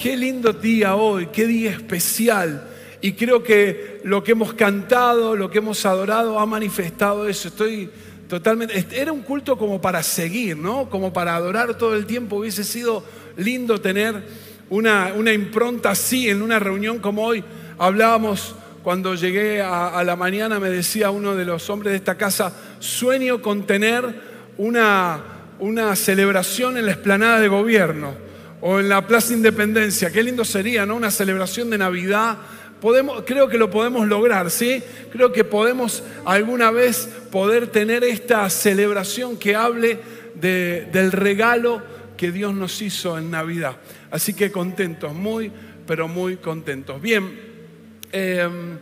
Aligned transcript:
Qué 0.00 0.16
lindo 0.16 0.54
día 0.54 0.94
hoy, 0.94 1.26
qué 1.26 1.46
día 1.46 1.72
especial. 1.72 2.66
Y 3.02 3.12
creo 3.12 3.42
que 3.42 4.00
lo 4.02 4.24
que 4.24 4.32
hemos 4.32 4.54
cantado, 4.54 5.36
lo 5.36 5.50
que 5.50 5.58
hemos 5.58 5.84
adorado 5.84 6.38
ha 6.38 6.46
manifestado 6.46 7.28
eso. 7.28 7.48
Estoy 7.48 7.90
totalmente... 8.26 8.82
Era 8.98 9.12
un 9.12 9.20
culto 9.20 9.58
como 9.58 9.78
para 9.78 10.02
seguir, 10.02 10.56
¿no? 10.56 10.88
Como 10.88 11.12
para 11.12 11.36
adorar 11.36 11.76
todo 11.76 11.94
el 11.94 12.06
tiempo. 12.06 12.36
Hubiese 12.36 12.64
sido 12.64 13.04
lindo 13.36 13.78
tener 13.78 14.24
una, 14.70 15.12
una 15.14 15.34
impronta 15.34 15.90
así 15.90 16.30
en 16.30 16.40
una 16.40 16.58
reunión 16.58 16.98
como 16.98 17.22
hoy. 17.26 17.44
Hablábamos 17.76 18.54
cuando 18.82 19.14
llegué 19.14 19.60
a, 19.60 20.02
la 20.02 20.16
mañana, 20.16 20.58
me 20.58 20.70
decía 20.70 21.10
uno 21.10 21.36
de 21.36 21.44
los 21.44 21.68
hombres 21.68 21.92
de 21.92 21.98
esta 21.98 22.16
casa, 22.16 22.56
sueño 22.78 23.42
con 23.42 23.66
tener 23.66 24.02
una, 24.56 25.20
una 25.58 25.94
celebración 25.94 26.78
en 26.78 26.86
la 26.86 26.92
esplanada 26.92 27.38
de 27.38 27.48
gobierno 27.48 28.29
o 28.60 28.80
en 28.80 28.88
la 28.88 29.06
Plaza 29.06 29.32
Independencia. 29.32 30.10
Qué 30.10 30.22
lindo 30.22 30.44
sería, 30.44 30.86
¿no? 30.86 30.96
Una 30.96 31.10
celebración 31.10 31.70
de 31.70 31.78
Navidad. 31.78 32.38
Podemos, 32.80 33.24
creo 33.26 33.48
que 33.48 33.58
lo 33.58 33.70
podemos 33.70 34.08
lograr, 34.08 34.50
¿sí? 34.50 34.82
Creo 35.12 35.32
que 35.32 35.44
podemos 35.44 36.02
alguna 36.24 36.70
vez 36.70 37.08
poder 37.30 37.66
tener 37.66 38.04
esta 38.04 38.48
celebración 38.48 39.36
que 39.36 39.54
hable 39.54 39.98
del 40.34 41.12
regalo 41.12 41.82
que 42.16 42.32
Dios 42.32 42.54
nos 42.54 42.80
hizo 42.80 43.18
en 43.18 43.30
Navidad. 43.30 43.76
Así 44.10 44.34
que 44.34 44.50
contentos, 44.50 45.12
muy, 45.14 45.52
pero 45.86 46.08
muy 46.08 46.36
contentos. 46.36 47.00
Bien, 47.00 47.50
Em, 48.12 48.78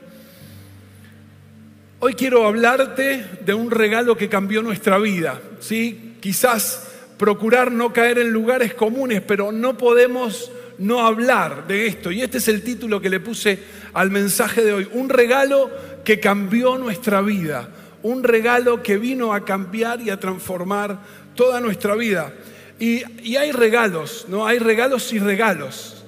hoy 1.99 2.15
quiero 2.15 2.47
hablarte 2.47 3.27
de 3.45 3.53
un 3.53 3.71
regalo 3.71 4.17
que 4.17 4.29
cambió 4.29 4.63
nuestra 4.63 4.99
vida. 4.99 5.41
¿sí? 5.61 6.17
Quizás 6.21 6.88
procurar 7.19 7.73
no 7.73 7.93
caer 7.93 8.19
en 8.19 8.31
lugares 8.31 8.75
comunes, 8.75 9.21
pero 9.21 9.53
no 9.53 9.77
podemos 9.77 10.51
no 10.79 11.05
hablar 11.05 11.67
de 11.67 11.87
esto. 11.87 12.11
Y 12.11 12.23
este 12.23 12.39
es 12.39 12.49
el 12.49 12.63
título 12.63 13.01
que 13.01 13.11
le 13.11 13.21
puse 13.21 13.59
al 13.93 14.11
mensaje 14.11 14.65
de 14.65 14.73
hoy. 14.73 14.89
Un 14.93 15.09
regalo 15.09 15.71
que 16.05 16.21
cambió 16.21 16.79
nuestra 16.79 17.21
vida. 17.21 17.69
Un 18.03 18.23
regalo 18.23 18.83
que 18.83 18.97
vino 18.97 19.35
a 19.35 19.45
cambiar 19.45 20.01
y 20.01 20.11
a 20.11 20.21
transformar 20.21 21.01
toda 21.35 21.61
nuestra 21.61 21.97
vida. 21.97 22.33
Y, 22.79 23.03
y 23.23 23.37
hay 23.37 23.51
regalos, 23.51 24.27
¿no? 24.29 24.47
Hay 24.47 24.61
regalos 24.61 25.13
y 25.13 25.19
regalos. 25.19 26.05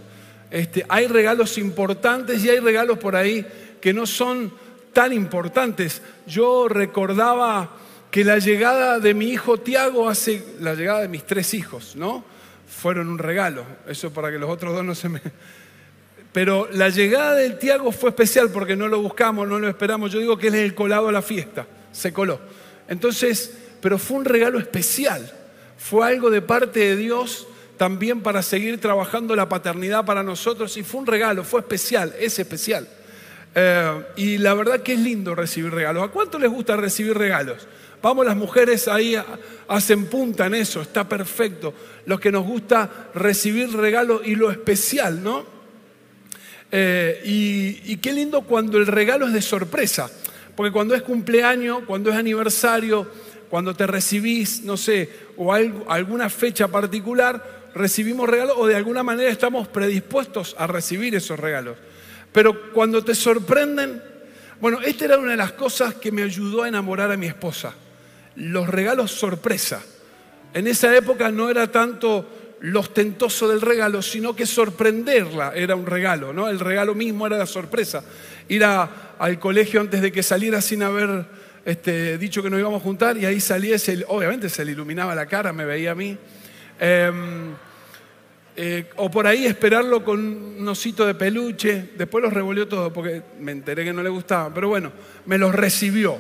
Este, 0.51 0.85
hay 0.89 1.07
regalos 1.09 1.59
importantes 1.59 2.45
y 2.45 2.51
hay 2.51 2.61
regalos 2.61 2.99
por 2.99 3.17
ahí 3.17 3.45
que 3.81 3.93
no 3.93 4.07
son 4.07 4.53
tan 4.93 5.13
importantes. 5.13 6.03
Yo 6.27 6.69
recordaba 6.69 7.77
que 8.11 8.25
la 8.25 8.39
llegada 8.39 8.99
de 8.99 9.15
mi 9.15 9.29
hijo 9.29 9.59
Tiago 9.59 10.09
hace, 10.09 10.45
la 10.61 10.75
llegada 10.75 11.01
de 11.01 11.09
mis 11.09 11.25
tres 11.25 11.55
hijos, 11.55 11.95
¿no? 11.97 12.25
Fueron 12.69 13.09
un 13.09 13.19
regalo. 13.19 13.65
Eso 13.87 14.13
para 14.13 14.31
que 14.31 14.39
los 14.39 14.51
otros 14.51 14.75
dos 14.75 14.85
no 14.85 14.95
se 14.95 15.09
me... 15.09 15.21
Pero 16.33 16.69
la 16.73 16.89
llegada 16.89 17.35
del 17.35 17.59
Tiago 17.59 17.91
fue 17.91 18.11
especial 18.11 18.51
porque 18.51 18.77
no 18.77 18.87
lo 18.87 19.01
buscamos, 19.03 19.49
no 19.49 19.59
lo 19.59 19.69
esperamos. 19.69 20.13
Yo 20.13 20.21
digo 20.21 20.39
que 20.39 20.49
él 20.49 20.55
es 20.55 20.63
el 20.63 20.75
colado 20.75 21.09
a 21.09 21.13
la 21.13 21.23
fiesta, 21.23 21.67
se 21.91 22.13
coló. 22.13 22.41
Entonces, 22.89 23.57
pero 23.81 23.99
fue 23.99 24.19
un 24.19 24.25
regalo 24.25 24.59
especial. 24.59 25.33
Fue 25.77 26.07
algo 26.07 26.31
de 26.31 26.43
parte 26.43 26.81
de 26.81 26.97
Dios 26.97 27.49
también 27.77 28.21
para 28.21 28.43
seguir 28.43 28.81
trabajando 28.81 29.35
la 29.35 29.49
paternidad 29.49 30.05
para 30.05 30.23
nosotros 30.23 30.77
y 30.77 30.83
fue 30.83 31.01
un 31.01 31.07
regalo, 31.07 31.43
fue 31.43 31.61
especial, 31.61 32.15
es 32.21 32.39
especial. 32.39 32.87
Eh, 33.55 34.03
y 34.17 34.39
la 34.39 34.55
verdad 34.55 34.81
que 34.81 34.93
es 34.93 35.01
lindo 35.01 35.35
recibir 35.35 35.73
regalos. 35.73 36.03
¿A 36.05 36.09
cuánto 36.09 36.39
les 36.39 36.51
gusta 36.51 36.77
recibir 36.77 37.17
regalos? 37.17 37.67
Vamos, 38.03 38.25
las 38.25 38.37
mujeres 38.37 38.89
ahí 38.89 39.17
hacen 39.69 40.07
punta 40.07 40.47
en 40.47 40.55
eso, 40.55 40.81
está 40.81 41.09
perfecto. 41.09 41.75
Los 42.07 42.19
que 42.19 42.33
nos 42.33 42.47
gusta 42.47 43.11
recibir 43.15 43.71
regalos 43.77 44.23
y 44.25 44.37
lo 44.37 44.51
especial, 44.51 45.23
¿no? 45.23 45.45
Eh, 46.73 47.21
y, 47.25 47.93
y 47.93 47.97
qué 47.97 48.13
lindo 48.13 48.43
cuando 48.43 48.79
el 48.79 48.87
regalo 48.87 49.27
es 49.27 49.33
de 49.33 49.43
sorpresa, 49.43 50.11
porque 50.57 50.73
cuando 50.73 50.95
es 50.95 51.03
cumpleaños, 51.03 51.83
cuando 51.87 52.11
es 52.11 52.17
aniversario, 52.17 53.07
cuando 53.51 53.75
te 53.75 53.87
recibís, 53.87 54.63
no 54.63 54.77
sé, 54.77 55.11
o 55.37 55.53
alguna 55.53 56.31
fecha 56.31 56.69
particular, 56.69 57.71
recibimos 57.75 58.29
regalos 58.29 58.57
o 58.57 58.67
de 58.67 58.77
alguna 58.77 59.03
manera 59.03 59.29
estamos 59.29 59.69
predispuestos 59.69 60.55
a 60.59 60.67
recibir 60.69 61.15
esos 61.17 61.39
regalos. 61.39 61.77
Pero 62.33 62.73
cuando 62.73 63.05
te 63.05 63.15
sorprenden, 63.15 64.03
bueno, 64.61 64.81
esta 64.83 65.07
era 65.07 65.19
una 65.19 65.33
de 65.33 65.37
las 65.37 65.53
cosas 65.53 65.95
que 65.95 66.13
me 66.13 66.23
ayudó 66.23 66.63
a 66.63 66.69
enamorar 66.69 67.11
a 67.11 67.17
mi 67.17 67.27
esposa, 67.27 67.75
los 68.37 68.69
regalos 68.69 69.11
sorpresa. 69.11 69.83
En 70.53 70.67
esa 70.67 70.95
época 70.97 71.31
no 71.31 71.49
era 71.49 71.71
tanto 71.71 72.57
lo 72.61 72.81
ostentoso 72.81 73.49
del 73.49 73.61
regalo, 73.61 74.03
sino 74.03 74.37
que 74.37 74.47
sorprenderla 74.47 75.53
era 75.55 75.75
un 75.75 75.87
regalo, 75.87 76.33
¿no? 76.33 76.49
El 76.49 76.61
regalo 76.61 76.95
mismo 76.95 77.27
era 77.27 77.39
la 77.39 77.47
sorpresa. 77.47 78.05
Ir 78.49 78.65
al 78.65 79.39
colegio 79.39 79.81
antes 79.81 80.03
de 80.03 80.13
que 80.13 80.23
saliera 80.23 80.61
sin 80.61 80.83
haber 80.83 81.25
este, 81.65 82.19
dicho 82.19 82.43
que 82.43 82.51
nos 82.51 82.61
íbamos 82.61 82.81
a 82.81 82.85
juntar 82.85 83.17
y 83.17 83.27
ahí 83.27 83.41
salía, 83.41 83.77
obviamente 84.09 84.49
se 84.49 84.65
le 84.65 84.73
iluminaba 84.73 85.15
la 85.15 85.27
cara, 85.27 85.53
me 85.53 85.65
veía 85.65 85.93
a 85.93 85.95
mí. 85.95 86.17
Em, 86.79 87.55
eh, 88.63 88.91
o 88.97 89.11
por 89.11 89.27
ahí 89.27 89.47
esperarlo 89.47 90.05
con 90.05 90.21
un 90.21 90.69
osito 90.69 91.07
de 91.07 91.15
peluche. 91.15 91.93
Después 91.97 92.23
los 92.23 92.31
revolvió 92.31 92.69
todo 92.69 92.93
porque 92.93 93.23
me 93.41 93.53
enteré 93.53 93.87
que 93.87 93.93
no 93.95 94.03
le 94.03 94.11
gustaba. 94.11 94.53
Pero 94.53 94.69
bueno, 94.69 94.93
me 95.25 95.39
los 95.39 95.55
recibió. 95.55 96.19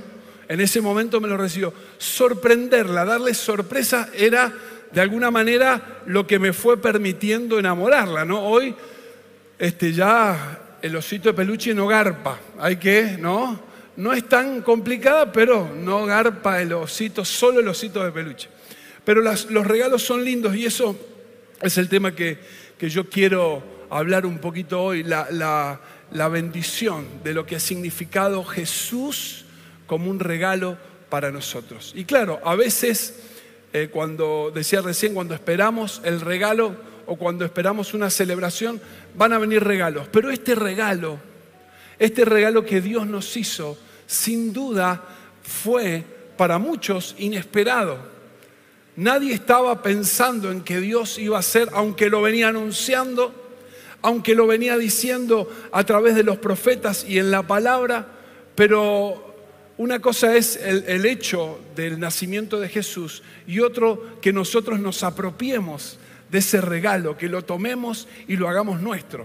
En 0.48 0.62
ese 0.62 0.80
momento 0.80 1.20
me 1.20 1.28
los 1.28 1.38
recibió. 1.38 1.74
Sorprenderla, 1.98 3.04
darle 3.04 3.34
sorpresa 3.34 4.08
era 4.14 4.54
de 4.90 5.00
alguna 5.02 5.30
manera 5.30 6.00
lo 6.06 6.26
que 6.26 6.38
me 6.38 6.54
fue 6.54 6.80
permitiendo 6.80 7.58
enamorarla. 7.58 8.24
¿no? 8.24 8.42
Hoy 8.42 8.74
este, 9.58 9.92
ya 9.92 10.78
el 10.80 10.96
osito 10.96 11.28
de 11.28 11.34
peluche 11.34 11.74
no 11.74 11.86
garpa. 11.86 12.40
Hay 12.58 12.76
que, 12.76 13.18
¿no? 13.20 13.60
No 13.96 14.14
es 14.14 14.26
tan 14.30 14.62
complicada, 14.62 15.30
pero 15.30 15.70
no 15.76 16.06
garpa 16.06 16.62
el 16.62 16.72
osito, 16.72 17.22
solo 17.22 17.60
el 17.60 17.68
osito 17.68 18.02
de 18.02 18.12
peluche. 18.12 18.48
Pero 19.04 19.20
los 19.20 19.66
regalos 19.66 20.02
son 20.02 20.24
lindos 20.24 20.56
y 20.56 20.64
eso 20.64 21.09
es 21.60 21.78
el 21.78 21.88
tema 21.88 22.15
que, 22.15 22.38
yo 22.81 23.09
quiero 23.09 23.62
hablar 23.91 24.25
un 24.25 24.38
poquito 24.38 24.82
hoy, 24.82 25.03
la, 25.03 25.81
bendición 26.31 27.06
de 27.22 27.34
lo 27.34 27.44
que 27.44 27.56
ha 27.56 27.60
significado 27.60 28.44
Jesús 28.44 29.44
como 29.87 30.10
un 30.10 30.21
regalo 30.21 30.78
para 31.09 31.31
nosotros. 31.31 31.93
Y 31.94 32.04
claro, 32.04 32.41
a 32.44 32.54
veces, 32.54 33.15
eh, 33.72 33.88
cuando 33.93 34.50
decía 34.54 34.81
recién, 34.81 35.15
cuando 35.15 35.34
esperamos 35.34 36.00
el 36.04 36.21
regalo 36.21 36.75
o 37.06 37.16
cuando 37.16 37.44
esperamos 37.44 37.92
una 37.92 38.09
celebración, 38.09 38.81
van 39.15 39.32
a 39.32 39.38
venir 39.38 39.62
regalos. 39.62 40.09
Pero 40.10 40.31
este 40.31 40.54
regalo, 40.54 41.19
este 41.98 42.25
regalo 42.25 42.65
que 42.65 42.81
Dios 42.81 43.06
nos 43.06 43.37
hizo, 43.37 43.77
sin 44.06 44.53
duda 44.53 45.03
fue 45.42 46.04
para 46.37 46.59
muchos 46.59 47.15
inesperado. 47.19 48.19
Nadie 49.00 49.32
estaba 49.32 49.82
pensando 49.82 50.52
en 50.52 50.60
que 50.60 50.78
Dios 50.78 51.18
iba 51.18 51.38
a 51.38 51.40
hacer, 51.40 51.70
aunque 51.72 52.10
lo 52.10 52.20
venía 52.20 52.48
anunciando, 52.48 53.32
aunque 54.02 54.34
lo 54.34 54.46
venía 54.46 54.76
diciendo 54.76 55.48
a 55.72 55.84
través 55.84 56.14
de 56.14 56.22
los 56.22 56.36
profetas 56.36 57.06
y 57.08 57.18
en 57.18 57.30
la 57.30 57.42
palabra, 57.42 58.06
pero 58.54 59.34
una 59.78 60.00
cosa 60.00 60.36
es 60.36 60.54
el, 60.56 61.06
hecho 61.06 61.60
del 61.74 61.98
nacimiento 61.98 62.60
de 62.60 62.68
Jesús 62.68 63.22
y 63.46 63.60
otro 63.60 64.20
que 64.20 64.34
nosotros 64.34 64.78
nos 64.80 65.02
apropiemos 65.02 65.98
de 66.30 66.40
ese 66.40 66.60
regalo, 66.60 67.16
que 67.16 67.30
lo 67.30 67.42
tomemos 67.42 68.06
y 68.28 68.36
lo 68.36 68.50
hagamos 68.50 68.82
nuestro. 68.82 69.24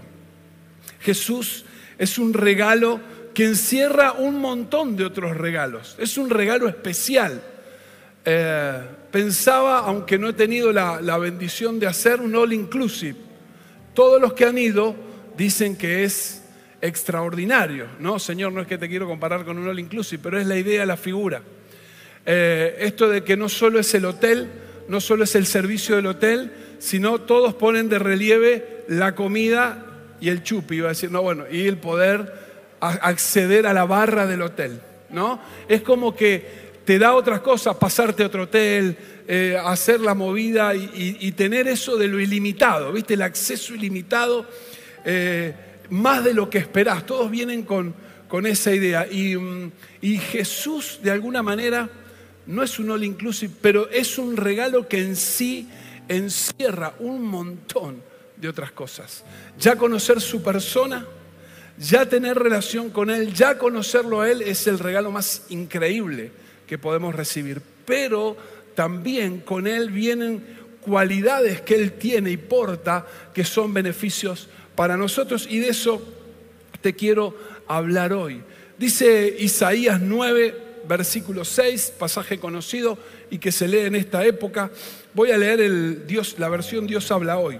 Jesús 1.00 1.66
es 1.98 2.16
un 2.16 2.32
regalo 2.32 2.98
que 3.34 3.44
encierra 3.44 4.12
un 4.12 4.40
montón 4.40 4.96
de 4.96 5.04
otros 5.04 5.36
regalos, 5.36 5.96
es 5.98 6.16
un 6.16 6.30
regalo 6.30 6.66
especial. 6.66 7.42
Eh, 8.28 8.80
pensaba, 9.12 9.78
aunque 9.78 10.18
no 10.18 10.28
he 10.28 10.32
tenido 10.32 10.72
la, 10.72 11.18
bendición 11.18 11.78
de 11.78 11.86
hacer 11.86 12.20
un 12.20 12.34
all 12.34 12.52
inclusive. 12.52 13.16
Todos 13.94 14.20
los 14.20 14.32
que 14.32 14.44
han 14.44 14.58
ido 14.58 14.96
dicen 15.36 15.76
que 15.76 16.02
es 16.02 16.42
extraordinario. 16.80 17.86
No, 18.00 18.18
Señor, 18.18 18.52
no 18.52 18.60
es 18.60 18.66
que 18.66 18.78
te 18.78 18.88
quiero 18.88 19.06
comparar 19.06 19.44
con 19.44 19.58
un 19.58 19.68
all 19.68 19.78
inclusive, 19.78 20.20
pero 20.20 20.40
es 20.40 20.46
la 20.46 20.58
idea, 20.58 20.84
la 20.84 20.96
figura. 20.96 21.40
Eh, 22.26 22.76
esto 22.80 23.08
de 23.08 23.22
que 23.22 23.36
no 23.36 23.48
solo 23.48 23.78
es 23.78 23.94
el 23.94 24.04
hotel, 24.04 24.50
no 24.88 25.00
solo 25.00 25.22
es 25.22 25.36
el 25.36 25.46
servicio 25.46 25.94
del 25.94 26.06
hotel, 26.06 26.52
sino 26.80 27.20
todos 27.20 27.54
ponen 27.54 27.88
de 27.88 28.00
relieve 28.00 28.84
la 28.88 29.14
comida 29.14 29.86
y 30.20 30.30
el 30.30 30.42
chupi, 30.42 30.76
iba 30.76 30.86
a 30.86 30.90
decir, 30.90 31.12
no, 31.12 31.22
bueno, 31.22 31.44
y 31.48 31.68
el 31.68 31.78
poder 31.78 32.34
acceder 32.80 33.68
a 33.68 33.72
la 33.72 33.84
barra 33.84 34.26
del 34.26 34.42
hotel, 34.42 34.80
¿no? 35.10 35.40
Es 35.68 35.82
como 35.82 36.14
que 36.14 36.65
te 36.86 37.00
da 37.00 37.14
otras 37.14 37.40
cosas, 37.40 37.76
pasarte 37.76 38.22
a 38.22 38.26
otro 38.26 38.44
hotel, 38.44 38.96
eh, 39.26 39.58
hacer 39.62 40.00
la 40.00 40.14
movida 40.14 40.72
y, 40.72 41.32
tener 41.32 41.66
eso 41.66 41.96
de 41.96 42.06
lo 42.06 42.20
ilimitado, 42.20 42.92
¿viste? 42.92 43.14
El 43.14 43.22
acceso 43.22 43.74
ilimitado, 43.74 44.46
eh, 45.04 45.52
más 45.90 46.22
de 46.22 46.32
lo 46.32 46.48
que 46.48 46.58
esperás. 46.58 47.04
Todos 47.04 47.28
vienen 47.28 47.64
con, 47.64 47.92
con 48.28 48.46
esa 48.46 48.72
idea. 48.72 49.04
Y, 49.10 49.36
mm, 49.36 49.72
y, 50.00 50.18
Jesús, 50.18 51.00
de 51.02 51.10
alguna 51.10 51.42
manera, 51.42 51.90
no 52.46 52.62
es 52.62 52.78
un 52.78 52.88
all 52.90 53.02
inclusive, 53.02 53.52
pero 53.60 53.90
es 53.90 54.16
un 54.16 54.36
regalo 54.36 54.86
que 54.86 55.00
en 55.00 55.16
sí 55.16 55.68
encierra 56.06 56.94
un 57.00 57.20
montón 57.20 58.00
de 58.36 58.48
otras 58.48 58.70
cosas. 58.70 59.24
Ya 59.58 59.74
conocer 59.74 60.20
su 60.20 60.40
persona, 60.40 61.04
ya 61.78 62.06
tener 62.06 62.38
relación 62.38 62.90
con 62.90 63.10
Él, 63.10 63.34
ya 63.34 63.58
conocerlo 63.58 64.20
a 64.20 64.30
Él 64.30 64.40
es 64.40 64.68
el 64.68 64.78
regalo 64.78 65.10
más 65.10 65.46
increíble 65.48 66.45
que 66.66 66.78
podemos 66.78 67.14
recibir. 67.14 67.60
Pero 67.84 68.36
también 68.74 69.40
con 69.40 69.66
Él 69.66 69.90
vienen 69.90 70.44
cualidades 70.80 71.60
que 71.62 71.74
Él 71.74 71.92
tiene 71.92 72.30
y 72.30 72.36
porta 72.36 73.06
que 73.34 73.44
son 73.44 73.74
beneficios 73.74 74.48
para 74.74 74.96
nosotros 74.96 75.46
y 75.50 75.58
de 75.58 75.68
eso 75.70 76.02
te 76.80 76.94
quiero 76.94 77.34
hablar 77.66 78.12
hoy. 78.12 78.42
Dice 78.78 79.34
Isaías 79.38 80.00
9, 80.00 80.54
versículo 80.86 81.44
6, 81.44 81.94
pasaje 81.98 82.38
conocido 82.38 82.98
y 83.30 83.38
que 83.38 83.50
se 83.50 83.66
lee 83.66 83.80
en 83.80 83.96
esta 83.96 84.24
época. 84.24 84.70
Voy 85.14 85.30
a 85.30 85.38
leer 85.38 85.60
el 85.60 86.06
Dios, 86.06 86.36
la 86.38 86.48
versión 86.48 86.86
Dios 86.86 87.10
habla 87.10 87.38
hoy. 87.38 87.58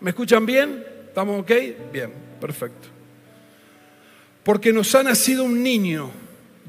¿Me 0.00 0.10
escuchan 0.10 0.46
bien? 0.46 0.84
¿Estamos 1.08 1.40
ok? 1.40 1.52
Bien, 1.92 2.12
perfecto. 2.40 2.88
Porque 4.44 4.72
nos 4.72 4.94
ha 4.94 5.02
nacido 5.02 5.44
un 5.44 5.62
niño, 5.62 6.10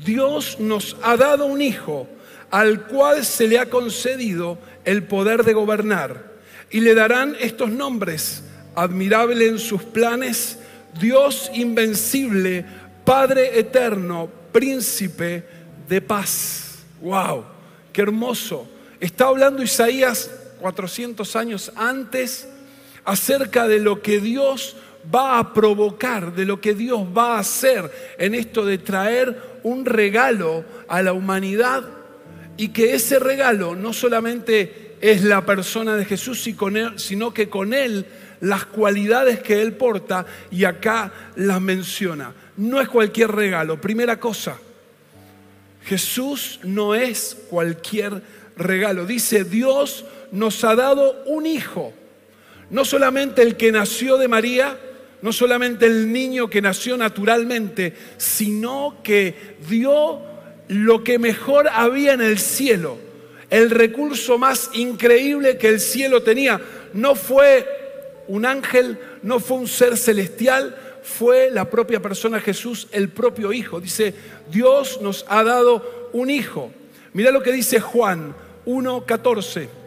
Dios 0.03 0.59
nos 0.59 0.97
ha 1.03 1.17
dado 1.17 1.45
un 1.45 1.61
hijo 1.61 2.07
al 2.51 2.87
cual 2.87 3.25
se 3.25 3.47
le 3.47 3.59
ha 3.59 3.69
concedido 3.69 4.57
el 4.85 5.03
poder 5.03 5.43
de 5.43 5.53
gobernar 5.53 6.29
y 6.71 6.79
le 6.81 6.95
darán 6.95 7.35
estos 7.39 7.69
nombres, 7.69 8.43
admirable 8.75 9.47
en 9.47 9.59
sus 9.59 9.83
planes, 9.83 10.59
Dios 10.99 11.51
invencible, 11.53 12.65
Padre 13.03 13.59
eterno, 13.59 14.29
príncipe 14.51 15.43
de 15.87 16.01
paz. 16.01 16.79
¡Wow! 17.01 17.45
¡Qué 17.91 18.01
hermoso! 18.01 18.67
Está 18.99 19.25
hablando 19.25 19.63
Isaías 19.63 20.29
400 20.59 21.35
años 21.35 21.71
antes 21.75 22.47
acerca 23.03 23.67
de 23.67 23.79
lo 23.79 24.01
que 24.01 24.19
Dios 24.19 24.75
va 25.13 25.39
a 25.39 25.53
provocar, 25.53 26.33
de 26.33 26.45
lo 26.45 26.59
que 26.61 26.73
Dios 26.73 27.01
va 27.17 27.37
a 27.37 27.39
hacer 27.39 27.89
en 28.17 28.35
esto 28.35 28.65
de 28.65 28.77
traer 28.77 29.48
un 29.63 29.85
regalo 29.85 30.63
a 30.87 31.01
la 31.01 31.13
humanidad 31.13 31.83
y 32.57 32.69
que 32.69 32.93
ese 32.93 33.19
regalo 33.19 33.75
no 33.75 33.93
solamente 33.93 34.95
es 35.01 35.23
la 35.23 35.45
persona 35.45 35.95
de 35.95 36.05
Jesús, 36.05 36.45
sino 36.97 37.33
que 37.33 37.49
con 37.49 37.73
Él 37.73 38.05
las 38.41 38.65
cualidades 38.65 39.39
que 39.39 39.61
Él 39.61 39.73
porta, 39.73 40.25
y 40.51 40.63
acá 40.63 41.11
las 41.35 41.61
menciona. 41.61 42.33
No 42.57 42.81
es 42.81 42.87
cualquier 42.87 43.31
regalo. 43.31 43.79
Primera 43.79 44.19
cosa, 44.19 44.57
Jesús 45.83 46.59
no 46.63 46.95
es 46.95 47.37
cualquier 47.49 48.21
regalo. 48.55 49.05
Dice, 49.05 49.43
Dios 49.43 50.05
nos 50.31 50.63
ha 50.63 50.75
dado 50.75 51.23
un 51.25 51.45
hijo. 51.45 51.93
No 52.69 52.85
solamente 52.85 53.41
el 53.41 53.57
que 53.57 53.71
nació 53.71 54.17
de 54.17 54.27
María, 54.27 54.77
no 55.21 55.33
solamente 55.33 55.85
el 55.85 56.11
niño 56.11 56.49
que 56.49 56.61
nació 56.61 56.97
naturalmente, 56.97 57.93
sino 58.17 58.97
que 59.03 59.55
dio 59.67 60.21
lo 60.67 61.03
que 61.03 61.19
mejor 61.19 61.67
había 61.67 62.13
en 62.13 62.21
el 62.21 62.39
cielo. 62.39 62.97
El 63.49 63.69
recurso 63.71 64.37
más 64.37 64.69
increíble 64.73 65.57
que 65.57 65.69
el 65.69 65.79
cielo 65.79 66.21
tenía 66.21 66.61
no 66.93 67.15
fue 67.15 67.67
un 68.27 68.45
ángel, 68.45 68.99
no 69.23 69.39
fue 69.39 69.57
un 69.57 69.67
ser 69.67 69.97
celestial, 69.97 70.75
fue 71.01 71.49
la 71.49 71.69
propia 71.69 71.99
persona 71.99 72.39
Jesús, 72.39 72.87
el 72.91 73.09
propio 73.09 73.51
Hijo. 73.51 73.81
Dice, 73.81 74.13
Dios 74.51 74.99
nos 75.01 75.25
ha 75.27 75.43
dado 75.43 76.09
un 76.13 76.29
Hijo. 76.29 76.71
Mira 77.13 77.31
lo 77.31 77.41
que 77.41 77.51
dice 77.51 77.79
Juan 77.79 78.35
1.14. 78.65 79.78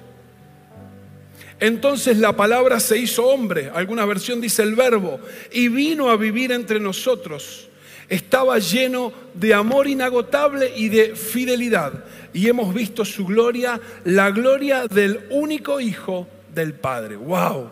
Entonces 1.62 2.18
la 2.18 2.34
palabra 2.34 2.80
se 2.80 2.98
hizo 2.98 3.24
hombre, 3.24 3.70
alguna 3.72 4.04
versión 4.04 4.40
dice 4.40 4.64
el 4.64 4.74
verbo, 4.74 5.20
y 5.52 5.68
vino 5.68 6.10
a 6.10 6.16
vivir 6.16 6.50
entre 6.50 6.80
nosotros. 6.80 7.68
Estaba 8.08 8.58
lleno 8.58 9.12
de 9.32 9.54
amor 9.54 9.86
inagotable 9.86 10.72
y 10.74 10.88
de 10.88 11.14
fidelidad. 11.14 12.04
Y 12.32 12.48
hemos 12.48 12.74
visto 12.74 13.04
su 13.04 13.26
gloria, 13.26 13.80
la 14.02 14.32
gloria 14.32 14.88
del 14.88 15.20
único 15.30 15.78
Hijo 15.78 16.26
del 16.52 16.74
Padre. 16.74 17.14
¡Wow! 17.14 17.70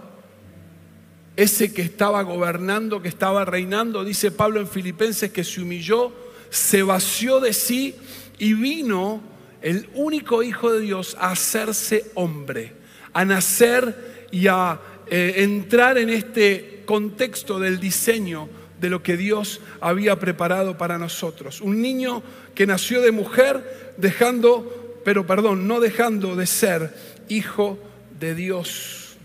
Ese 1.35 1.73
que 1.73 1.83
estaba 1.83 2.23
gobernando, 2.23 3.03
que 3.03 3.09
estaba 3.09 3.45
reinando, 3.45 4.05
dice 4.05 4.31
Pablo 4.31 4.61
en 4.61 4.69
Filipenses, 4.69 5.33
que 5.33 5.43
se 5.43 5.63
humilló, 5.63 6.13
se 6.49 6.85
vació 6.85 7.41
de 7.41 7.53
sí 7.53 7.97
y 8.39 8.55
vino 8.55 9.21
el 9.63 9.89
único 9.95 10.45
Hijo 10.45 10.71
de 10.71 10.79
Dios 10.79 11.17
a 11.19 11.33
hacerse 11.33 12.13
hombre 12.15 12.79
a 13.13 13.25
nacer 13.25 14.29
y 14.31 14.47
a 14.47 14.81
eh, 15.07 15.35
entrar 15.39 15.99
en 15.99 16.11
este 16.11 16.83
contexto 16.87 17.59
del 17.59 17.81
diseño 17.81 18.49
de 18.81 18.91
lo 18.91 19.03
que 19.03 19.17
Dios 19.17 19.61
había 19.81 20.19
preparado 20.19 20.79
para 20.79 20.99
nosotros. 20.99 21.61
Un 21.61 21.83
niño 21.83 22.23
que 22.55 22.67
nació 22.67 23.03
de 23.03 23.13
mujer, 23.13 23.95
dejando, 23.97 25.01
pero 25.05 25.27
perdón, 25.27 25.69
no 25.69 25.81
dejando 25.81 26.37
de 26.37 26.47
ser 26.47 26.95
hijo 27.29 27.79
de 28.19 28.35
Dios. 28.35 29.17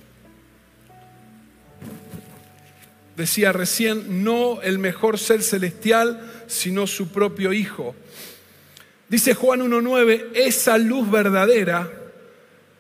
Decía 3.16 3.54
recién, 3.54 4.24
no 4.24 4.62
el 4.62 4.78
mejor 4.78 5.18
ser 5.18 5.42
celestial, 5.42 6.46
sino 6.48 6.86
su 6.86 7.10
propio 7.10 7.54
hijo. 7.54 7.96
Dice 9.08 9.34
Juan 9.34 9.62
1.9, 9.62 10.32
esa 10.34 10.78
luz 10.78 11.10
verdadera 11.10 12.05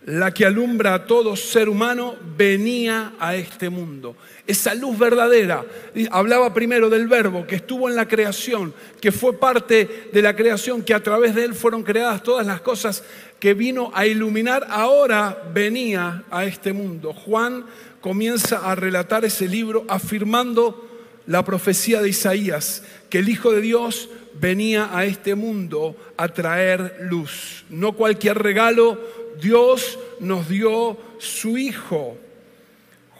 la 0.05 0.31
que 0.31 0.45
alumbra 0.45 0.93
a 0.93 1.05
todo 1.05 1.35
ser 1.35 1.67
humano, 1.67 2.15
venía 2.37 3.13
a 3.19 3.35
este 3.35 3.69
mundo. 3.71 4.15
Esa 4.45 4.75
luz 4.75 4.99
verdadera, 4.99 5.65
hablaba 6.11 6.53
primero 6.53 6.91
del 6.91 7.07
verbo 7.07 7.47
que 7.47 7.55
estuvo 7.55 7.89
en 7.89 7.95
la 7.95 8.07
creación, 8.07 8.71
que 9.01 9.11
fue 9.11 9.33
parte 9.33 10.09
de 10.13 10.21
la 10.21 10.35
creación, 10.35 10.83
que 10.83 10.93
a 10.93 11.01
través 11.01 11.33
de 11.33 11.45
él 11.45 11.55
fueron 11.55 11.81
creadas 11.81 12.21
todas 12.21 12.45
las 12.45 12.61
cosas 12.61 13.03
que 13.39 13.55
vino 13.55 13.91
a 13.95 14.05
iluminar, 14.05 14.67
ahora 14.69 15.43
venía 15.53 16.23
a 16.29 16.45
este 16.45 16.71
mundo. 16.71 17.11
Juan 17.11 17.65
comienza 17.99 18.69
a 18.69 18.75
relatar 18.75 19.25
ese 19.25 19.47
libro 19.47 19.85
afirmando 19.87 20.87
la 21.25 21.43
profecía 21.43 22.03
de 22.03 22.09
Isaías, 22.09 22.83
que 23.09 23.19
el 23.19 23.29
Hijo 23.29 23.51
de 23.51 23.61
Dios 23.61 24.09
venía 24.39 24.95
a 24.95 25.05
este 25.05 25.33
mundo 25.33 25.95
a 26.17 26.27
traer 26.27 26.97
luz. 27.09 27.65
No 27.69 27.93
cualquier 27.93 28.37
regalo, 28.37 29.24
Dios 29.41 29.99
nos 30.19 30.47
dio 30.49 30.97
su 31.19 31.57
Hijo. 31.57 32.17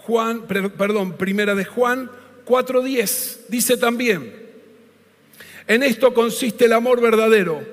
Juan, 0.05 0.43
perdón, 0.43 1.13
primera 1.13 1.55
de 1.55 1.65
Juan 1.65 2.09
4.10 2.45 3.47
dice 3.49 3.77
también, 3.77 4.45
en 5.67 5.81
esto 5.81 6.13
consiste 6.13 6.65
el 6.65 6.73
amor 6.73 7.01
verdadero, 7.01 7.63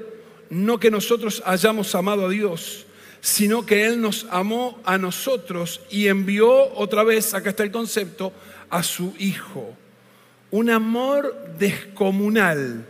no 0.49 0.81
que 0.81 0.91
nosotros 0.91 1.43
hayamos 1.45 1.95
amado 1.95 2.27
a 2.27 2.31
Dios, 2.31 2.87
sino 3.21 3.67
que 3.67 3.85
Él 3.85 4.01
nos 4.01 4.27
amó 4.31 4.81
a 4.85 4.97
nosotros 4.99 5.83
y 5.91 6.09
envió 6.09 6.73
otra 6.75 7.05
vez, 7.05 7.35
acá 7.35 7.51
está 7.51 7.63
el 7.63 7.71
concepto, 7.71 8.33
a 8.71 8.83
su 8.83 9.15
Hijo. 9.19 9.77
Un 10.51 10.71
amor 10.71 11.35
descomunal. 11.59 12.87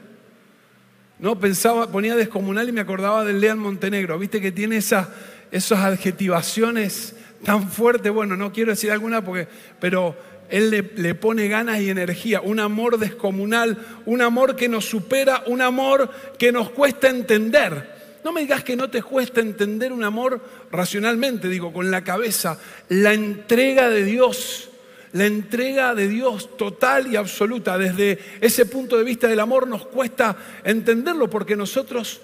No, 1.18 1.38
pensaba, 1.38 1.90
ponía 1.90 2.16
descomunal 2.16 2.68
y 2.68 2.72
me 2.72 2.80
acordaba 2.80 3.24
del 3.24 3.40
León 3.40 3.58
Montenegro. 3.58 4.18
Viste 4.18 4.40
que 4.40 4.50
tiene 4.50 4.78
esa, 4.78 5.12
esas 5.52 5.80
adjetivaciones 5.80 7.14
tan 7.44 7.70
fuertes, 7.70 8.10
bueno, 8.10 8.36
no 8.36 8.52
quiero 8.52 8.72
decir 8.72 8.90
alguna 8.90 9.24
porque, 9.24 9.46
pero 9.78 10.16
él 10.48 10.70
le, 10.70 10.82
le, 10.96 11.14
pone 11.14 11.48
ganas 11.48 11.80
y 11.80 11.90
energía, 11.90 12.40
un 12.40 12.58
amor 12.58 12.98
descomunal, 12.98 13.78
un 14.06 14.22
amor 14.22 14.56
que 14.56 14.68
nos 14.68 14.86
supera, 14.86 15.44
un 15.46 15.60
amor 15.60 16.10
que 16.38 16.50
nos 16.52 16.70
cuesta 16.70 17.08
entender. 17.08 17.92
No 18.24 18.32
me 18.32 18.42
digas 18.42 18.62
que 18.62 18.76
no 18.76 18.88
te 18.88 19.02
cuesta 19.02 19.40
entender 19.40 19.92
un 19.92 20.04
amor 20.04 20.40
racionalmente, 20.70 21.48
digo, 21.48 21.72
con 21.72 21.90
la 21.90 22.04
cabeza, 22.04 22.58
la 22.88 23.12
entrega 23.12 23.88
de 23.88 24.04
Dios. 24.04 24.68
La 25.12 25.26
entrega 25.26 25.94
de 25.94 26.08
Dios 26.08 26.56
total 26.56 27.12
y 27.12 27.16
absoluta. 27.16 27.76
Desde 27.76 28.18
ese 28.40 28.64
punto 28.64 28.96
de 28.96 29.04
vista 29.04 29.28
del 29.28 29.40
amor 29.40 29.66
nos 29.66 29.86
cuesta 29.86 30.34
entenderlo 30.64 31.28
porque 31.28 31.54
nosotros, 31.54 32.22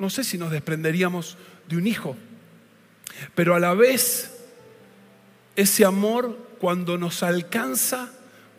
no 0.00 0.10
sé 0.10 0.24
si 0.24 0.36
nos 0.36 0.50
desprenderíamos 0.50 1.36
de 1.68 1.76
un 1.76 1.86
hijo, 1.86 2.16
pero 3.34 3.54
a 3.54 3.60
la 3.60 3.74
vez, 3.74 4.30
ese 5.56 5.84
amor 5.84 6.36
cuando 6.60 6.98
nos 6.98 7.22
alcanza, 7.22 8.10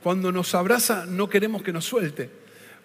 cuando 0.03 0.31
nos 0.31 0.53
abraza, 0.55 1.05
no 1.07 1.29
queremos 1.29 1.63
que 1.63 1.74
nos 1.74 1.85
suelte. 1.85 2.29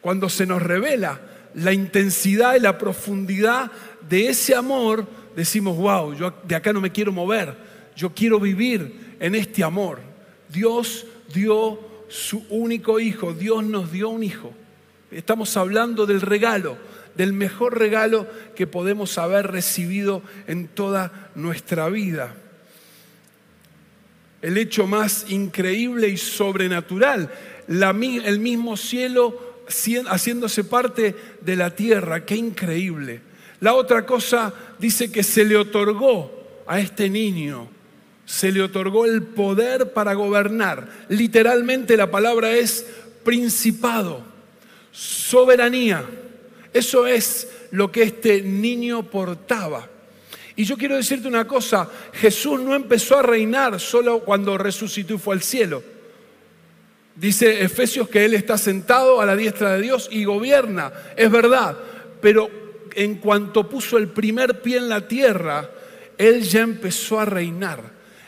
Cuando 0.00 0.28
se 0.28 0.46
nos 0.46 0.62
revela 0.62 1.20
la 1.54 1.72
intensidad 1.72 2.54
y 2.54 2.60
la 2.60 2.78
profundidad 2.78 3.70
de 4.08 4.28
ese 4.28 4.54
amor, 4.54 5.06
decimos, 5.36 5.76
wow, 5.76 6.14
yo 6.14 6.32
de 6.44 6.54
acá 6.54 6.72
no 6.72 6.80
me 6.80 6.92
quiero 6.92 7.12
mover, 7.12 7.54
yo 7.96 8.14
quiero 8.14 8.40
vivir 8.40 9.16
en 9.20 9.34
este 9.34 9.62
amor. 9.62 10.00
Dios 10.48 11.06
dio 11.32 11.78
su 12.08 12.44
único 12.48 12.98
hijo, 12.98 13.34
Dios 13.34 13.62
nos 13.64 13.92
dio 13.92 14.08
un 14.08 14.22
hijo. 14.22 14.52
Estamos 15.10 15.56
hablando 15.56 16.06
del 16.06 16.20
regalo, 16.20 16.78
del 17.20 17.34
mejor 17.34 17.78
regalo 17.78 18.26
que 18.56 18.66
podemos 18.66 19.18
haber 19.18 19.48
recibido 19.48 20.22
en 20.46 20.68
toda 20.68 21.30
nuestra 21.34 21.90
vida. 21.90 22.34
el 24.40 24.56
hecho 24.56 24.86
más 24.86 25.26
increíble 25.28 26.08
y 26.08 26.16
sobrenatural, 26.16 27.30
el 27.68 28.38
mismo 28.38 28.78
cielo 28.78 29.38
haciéndose 30.06 30.64
parte 30.64 31.14
de 31.42 31.56
la 31.56 31.74
tierra, 31.74 32.24
qué 32.24 32.36
increíble. 32.36 33.20
La 33.60 33.74
otra 33.74 34.06
cosa 34.06 34.54
dice 34.78 35.12
que 35.12 35.22
se 35.22 35.44
le 35.44 35.58
otorgó 35.58 36.62
a 36.66 36.80
este 36.80 37.10
niño, 37.10 37.68
se 38.24 38.50
le 38.50 38.62
otorgó 38.62 39.04
el 39.04 39.24
poder 39.24 39.92
para 39.92 40.14
gobernar. 40.14 40.88
Literalmente 41.10 41.98
la 41.98 42.10
palabra 42.10 42.52
es 42.52 42.86
principado, 43.22 44.22
soberanía. 44.90 46.02
Eso 46.72 47.06
es 47.06 47.48
lo 47.72 47.90
que 47.90 48.02
este 48.02 48.42
niño 48.42 49.02
portaba. 49.02 49.88
Y 50.56 50.64
yo 50.64 50.76
quiero 50.76 50.96
decirte 50.96 51.26
una 51.26 51.46
cosa, 51.46 51.88
Jesús 52.12 52.60
no 52.60 52.74
empezó 52.74 53.18
a 53.18 53.22
reinar 53.22 53.80
solo 53.80 54.20
cuando 54.20 54.58
resucitó 54.58 55.14
y 55.14 55.18
fue 55.18 55.34
al 55.34 55.42
cielo. 55.42 55.82
Dice 57.16 57.62
Efesios 57.62 58.08
que 58.08 58.24
Él 58.24 58.34
está 58.34 58.58
sentado 58.58 59.20
a 59.20 59.26
la 59.26 59.36
diestra 59.36 59.74
de 59.74 59.82
Dios 59.82 60.08
y 60.10 60.24
gobierna, 60.24 60.92
es 61.16 61.30
verdad, 61.30 61.76
pero 62.20 62.50
en 62.94 63.16
cuanto 63.16 63.68
puso 63.68 63.98
el 63.98 64.08
primer 64.08 64.62
pie 64.62 64.78
en 64.78 64.88
la 64.88 65.06
tierra, 65.06 65.70
Él 66.18 66.42
ya 66.42 66.60
empezó 66.60 67.20
a 67.20 67.24
reinar, 67.24 67.82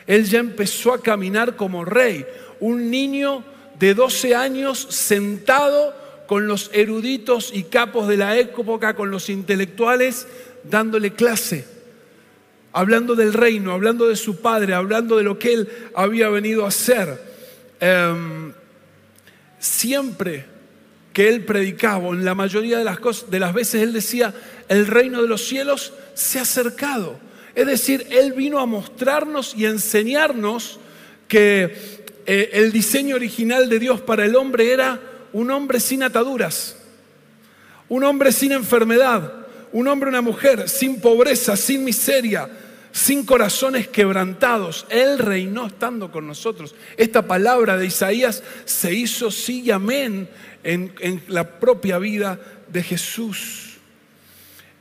Él 0.05 0.25
ya 0.25 0.39
empezó 0.39 0.93
a 0.93 1.01
caminar 1.01 1.55
como 1.55 1.85
rey, 1.85 2.25
un 2.59 2.89
niño 2.89 3.43
de 3.79 3.93
12 3.93 4.35
años 4.35 4.87
sentado 4.89 6.02
con 6.33 6.47
los 6.47 6.71
eruditos 6.73 7.51
y 7.53 7.61
capos 7.61 8.07
de 8.07 8.17
la 8.17 8.35
época, 8.35 8.95
con 8.95 9.11
los 9.11 9.29
intelectuales, 9.29 10.25
dándole 10.63 11.13
clase, 11.13 11.63
hablando 12.71 13.13
del 13.13 13.33
reino, 13.33 13.71
hablando 13.71 14.07
de 14.07 14.15
su 14.15 14.41
padre, 14.41 14.73
hablando 14.73 15.15
de 15.15 15.21
lo 15.21 15.37
que 15.37 15.53
él 15.53 15.69
había 15.93 16.29
venido 16.29 16.65
a 16.65 16.69
hacer. 16.69 17.21
Em, 17.79 18.51
siempre 19.59 20.45
que 21.13 21.29
él 21.29 21.45
predicaba, 21.45 22.09
en 22.09 22.25
la 22.25 22.33
mayoría 22.33 22.79
de 22.79 22.83
las, 22.83 22.97
cosas, 22.97 23.29
de 23.29 23.39
las 23.39 23.53
veces 23.53 23.83
él 23.83 23.93
decía, 23.93 24.33
el 24.69 24.87
reino 24.87 25.21
de 25.21 25.27
los 25.27 25.45
cielos 25.47 25.93
se 26.15 26.39
ha 26.39 26.41
acercado. 26.41 27.19
Es 27.53 27.67
decir, 27.67 28.07
él 28.09 28.33
vino 28.33 28.57
a 28.57 28.65
mostrarnos 28.65 29.53
y 29.55 29.67
a 29.67 29.69
enseñarnos 29.69 30.79
que 31.27 31.75
eh, 32.25 32.49
el 32.53 32.71
diseño 32.71 33.17
original 33.17 33.69
de 33.69 33.77
Dios 33.77 34.01
para 34.01 34.25
el 34.25 34.35
hombre 34.35 34.73
era 34.73 35.12
un 35.33 35.49
hombre 35.51 35.79
sin 35.79 36.03
ataduras, 36.03 36.77
un 37.89 38.03
hombre 38.03 38.31
sin 38.31 38.51
enfermedad, 38.51 39.33
un 39.71 39.87
hombre, 39.87 40.09
una 40.09 40.21
mujer 40.21 40.69
sin 40.69 41.01
pobreza, 41.01 41.57
sin 41.57 41.83
miseria, 41.83 42.47
sin 42.91 43.25
corazones 43.25 43.87
quebrantados. 43.87 44.85
Él 44.89 45.17
reinó 45.17 45.65
estando 45.67 46.11
con 46.11 46.27
nosotros. 46.27 46.75
Esta 46.95 47.23
palabra 47.23 47.75
de 47.77 47.87
Isaías 47.87 48.43
se 48.65 48.93
hizo 48.93 49.31
sí 49.31 49.63
y 49.63 49.71
amén 49.71 50.29
en, 50.63 50.93
en 50.99 51.23
la 51.27 51.59
propia 51.59 51.97
vida 51.97 52.39
de 52.67 52.83
Jesús. 52.83 53.77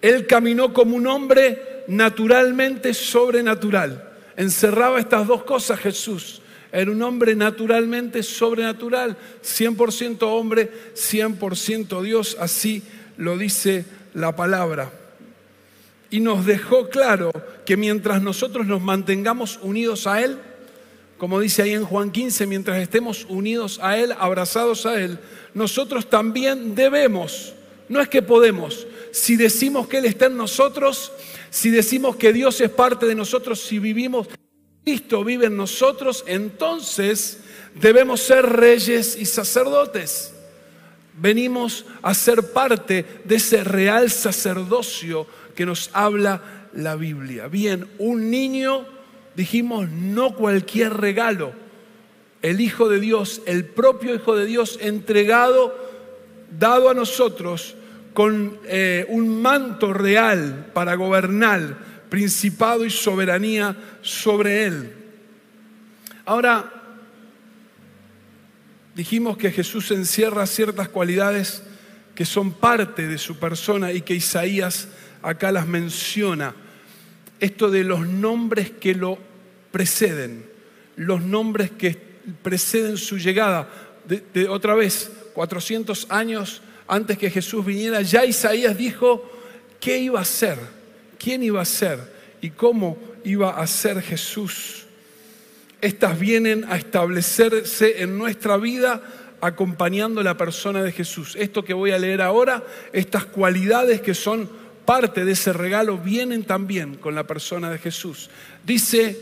Él 0.02 0.26
caminó 0.26 0.74
como 0.74 0.94
un 0.96 1.06
hombre 1.06 1.84
naturalmente 1.88 2.92
sobrenatural. 2.92 4.10
Encerraba 4.36 5.00
estas 5.00 5.26
dos 5.26 5.44
cosas 5.44 5.80
Jesús 5.80 6.41
era 6.72 6.90
un 6.90 7.02
hombre 7.02 7.34
naturalmente 7.36 8.22
sobrenatural, 8.22 9.16
100% 9.44 10.22
hombre, 10.22 10.70
100% 10.94 12.00
Dios, 12.00 12.36
así 12.40 12.82
lo 13.18 13.36
dice 13.36 13.84
la 14.14 14.34
palabra. 14.34 14.90
Y 16.10 16.20
nos 16.20 16.46
dejó 16.46 16.88
claro 16.88 17.30
que 17.66 17.76
mientras 17.76 18.22
nosotros 18.22 18.66
nos 18.66 18.80
mantengamos 18.80 19.58
unidos 19.62 20.06
a 20.06 20.22
Él, 20.22 20.38
como 21.18 21.40
dice 21.40 21.62
ahí 21.62 21.72
en 21.72 21.84
Juan 21.84 22.10
15, 22.10 22.46
mientras 22.46 22.80
estemos 22.80 23.26
unidos 23.28 23.78
a 23.82 23.98
Él, 23.98 24.12
abrazados 24.18 24.86
a 24.86 25.00
Él, 25.00 25.18
nosotros 25.52 26.08
también 26.08 26.74
debemos, 26.74 27.52
no 27.90 28.00
es 28.00 28.08
que 28.08 28.22
podemos, 28.22 28.86
si 29.12 29.36
decimos 29.36 29.88
que 29.88 29.98
Él 29.98 30.06
está 30.06 30.26
en 30.26 30.38
nosotros, 30.38 31.12
si 31.50 31.68
decimos 31.68 32.16
que 32.16 32.32
Dios 32.32 32.60
es 32.62 32.70
parte 32.70 33.04
de 33.04 33.14
nosotros, 33.14 33.60
si 33.60 33.78
vivimos 33.78 34.26
Cristo 34.84 35.22
vive 35.22 35.46
en 35.46 35.56
nosotros, 35.56 36.24
entonces 36.26 37.38
debemos 37.80 38.20
ser 38.20 38.44
reyes 38.44 39.16
y 39.16 39.26
sacerdotes. 39.26 40.34
Venimos 41.16 41.84
a 42.02 42.14
ser 42.14 42.52
parte 42.52 43.04
de 43.24 43.36
ese 43.36 43.62
real 43.62 44.10
sacerdocio 44.10 45.26
que 45.54 45.66
nos 45.66 45.90
habla 45.92 46.68
la 46.72 46.96
Biblia. 46.96 47.46
Bien, 47.46 47.86
un 47.98 48.30
niño, 48.30 48.86
dijimos, 49.36 49.88
no 49.88 50.34
cualquier 50.34 50.94
regalo. 50.94 51.52
El 52.40 52.60
Hijo 52.60 52.88
de 52.88 52.98
Dios, 52.98 53.42
el 53.46 53.66
propio 53.66 54.14
Hijo 54.14 54.34
de 54.34 54.46
Dios 54.46 54.78
entregado, 54.80 55.76
dado 56.58 56.90
a 56.90 56.94
nosotros 56.94 57.76
con 58.14 58.58
eh, 58.64 59.06
un 59.08 59.40
manto 59.40 59.92
real 59.92 60.70
para 60.74 60.96
gobernar 60.96 61.91
principado 62.12 62.84
y 62.84 62.90
soberanía 62.90 63.74
sobre 64.02 64.66
él. 64.66 64.92
Ahora, 66.26 66.70
dijimos 68.94 69.38
que 69.38 69.50
Jesús 69.50 69.90
encierra 69.92 70.46
ciertas 70.46 70.90
cualidades 70.90 71.62
que 72.14 72.26
son 72.26 72.52
parte 72.52 73.08
de 73.08 73.16
su 73.16 73.38
persona 73.38 73.92
y 73.92 74.02
que 74.02 74.14
Isaías 74.14 74.88
acá 75.22 75.50
las 75.52 75.66
menciona. 75.66 76.54
Esto 77.40 77.70
de 77.70 77.82
los 77.82 78.06
nombres 78.06 78.70
que 78.72 78.94
lo 78.94 79.16
preceden, 79.70 80.44
los 80.96 81.22
nombres 81.22 81.70
que 81.70 81.96
preceden 82.42 82.98
su 82.98 83.16
llegada. 83.16 83.70
De, 84.04 84.50
otra 84.50 84.74
vez, 84.74 85.10
400 85.32 86.08
años 86.10 86.60
antes 86.86 87.16
que 87.16 87.30
Jesús 87.30 87.64
viniera, 87.64 88.02
ya 88.02 88.26
Isaías 88.26 88.76
dijo 88.76 89.32
qué 89.80 89.96
iba 89.96 90.20
a 90.20 90.26
ser 90.26 90.81
quién 91.22 91.42
iba 91.42 91.62
a 91.62 91.66
ser 91.66 91.98
y 92.40 92.50
cómo 92.50 92.98
iba 93.24 93.50
a 93.50 93.66
ser 93.66 94.02
Jesús. 94.02 94.84
Estas 95.80 96.18
vienen 96.18 96.64
a 96.68 96.76
establecerse 96.76 98.02
en 98.02 98.18
nuestra 98.18 98.56
vida 98.56 99.00
acompañando 99.40 100.22
la 100.22 100.36
persona 100.36 100.82
de 100.82 100.92
Jesús. 100.92 101.36
Esto 101.36 101.64
que 101.64 101.74
voy 101.74 101.92
a 101.92 101.98
leer 101.98 102.22
ahora, 102.22 102.64
estas 102.92 103.24
cualidades 103.24 104.00
que 104.00 104.14
son 104.14 104.48
parte 104.84 105.24
de 105.24 105.32
ese 105.32 105.52
regalo, 105.52 105.98
vienen 105.98 106.44
también 106.44 106.96
con 106.96 107.14
la 107.14 107.26
persona 107.26 107.70
de 107.70 107.78
Jesús. 107.78 108.30
Dice, 108.64 109.16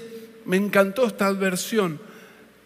me 0.47 0.57
encantó 0.57 1.07
esta 1.07 1.26
adversión, 1.26 2.00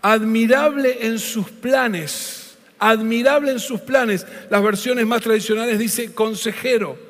admirable 0.03 1.07
en 1.07 1.19
sus 1.19 1.51
planes, 1.51 2.57
admirable 2.79 3.51
en 3.51 3.61
sus 3.61 3.81
planes. 3.81 4.27
Las 4.51 4.63
versiones 4.63 5.07
más 5.07 5.23
tradicionales 5.23 5.79
dice 5.79 6.13
consejero 6.13 7.04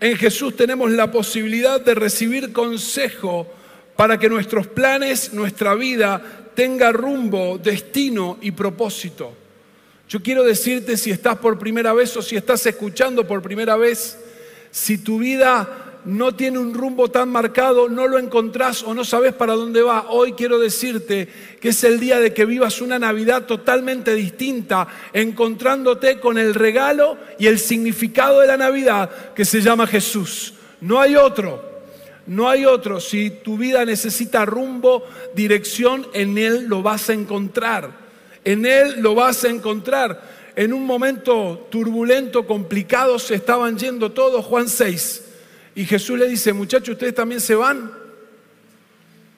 en 0.00 0.16
Jesús 0.16 0.56
tenemos 0.56 0.90
la 0.90 1.10
posibilidad 1.10 1.80
de 1.80 1.94
recibir 1.94 2.52
consejo 2.52 3.46
para 3.96 4.18
que 4.18 4.28
nuestros 4.28 4.66
planes, 4.68 5.32
nuestra 5.32 5.74
vida 5.74 6.50
tenga 6.54 6.92
rumbo, 6.92 7.58
destino 7.58 8.38
y 8.40 8.52
propósito. 8.52 9.32
Yo 10.08 10.22
quiero 10.22 10.44
decirte 10.44 10.96
si 10.96 11.10
estás 11.10 11.38
por 11.38 11.58
primera 11.58 11.92
vez 11.92 12.16
o 12.16 12.22
si 12.22 12.36
estás 12.36 12.64
escuchando 12.66 13.26
por 13.26 13.42
primera 13.42 13.76
vez, 13.76 14.18
si 14.70 14.98
tu 14.98 15.18
vida 15.18 15.87
no 16.08 16.34
tiene 16.34 16.58
un 16.58 16.72
rumbo 16.72 17.10
tan 17.10 17.28
marcado, 17.28 17.90
no 17.90 18.08
lo 18.08 18.18
encontrás 18.18 18.82
o 18.82 18.94
no 18.94 19.04
sabes 19.04 19.34
para 19.34 19.52
dónde 19.52 19.82
va, 19.82 20.06
hoy 20.08 20.32
quiero 20.32 20.58
decirte 20.58 21.28
que 21.60 21.68
es 21.68 21.84
el 21.84 22.00
día 22.00 22.18
de 22.18 22.32
que 22.32 22.46
vivas 22.46 22.80
una 22.80 22.98
Navidad 22.98 23.44
totalmente 23.44 24.14
distinta, 24.14 24.88
encontrándote 25.12 26.18
con 26.18 26.38
el 26.38 26.54
regalo 26.54 27.18
y 27.38 27.46
el 27.46 27.58
significado 27.58 28.40
de 28.40 28.46
la 28.46 28.56
Navidad 28.56 29.10
que 29.34 29.44
se 29.44 29.60
llama 29.60 29.86
Jesús. 29.86 30.54
No 30.80 30.98
hay 30.98 31.14
otro, 31.14 31.82
no 32.26 32.48
hay 32.48 32.64
otro. 32.64 33.00
Si 33.00 33.28
tu 33.28 33.58
vida 33.58 33.84
necesita 33.84 34.46
rumbo, 34.46 35.04
dirección, 35.34 36.06
en 36.14 36.38
Él 36.38 36.68
lo 36.68 36.80
vas 36.80 37.10
a 37.10 37.12
encontrar. 37.12 37.90
En 38.46 38.64
Él 38.64 39.00
lo 39.00 39.14
vas 39.14 39.44
a 39.44 39.50
encontrar. 39.50 40.22
En 40.56 40.72
un 40.72 40.86
momento 40.86 41.66
turbulento, 41.70 42.46
complicado, 42.46 43.18
se 43.18 43.34
estaban 43.34 43.76
yendo 43.76 44.10
todos, 44.12 44.42
Juan 44.46 44.70
6 44.70 45.26
y 45.78 45.84
Jesús 45.84 46.18
le 46.18 46.26
dice, 46.26 46.52
muchachos, 46.52 46.94
ustedes 46.94 47.14
también 47.14 47.40
se 47.40 47.54
van. 47.54 47.92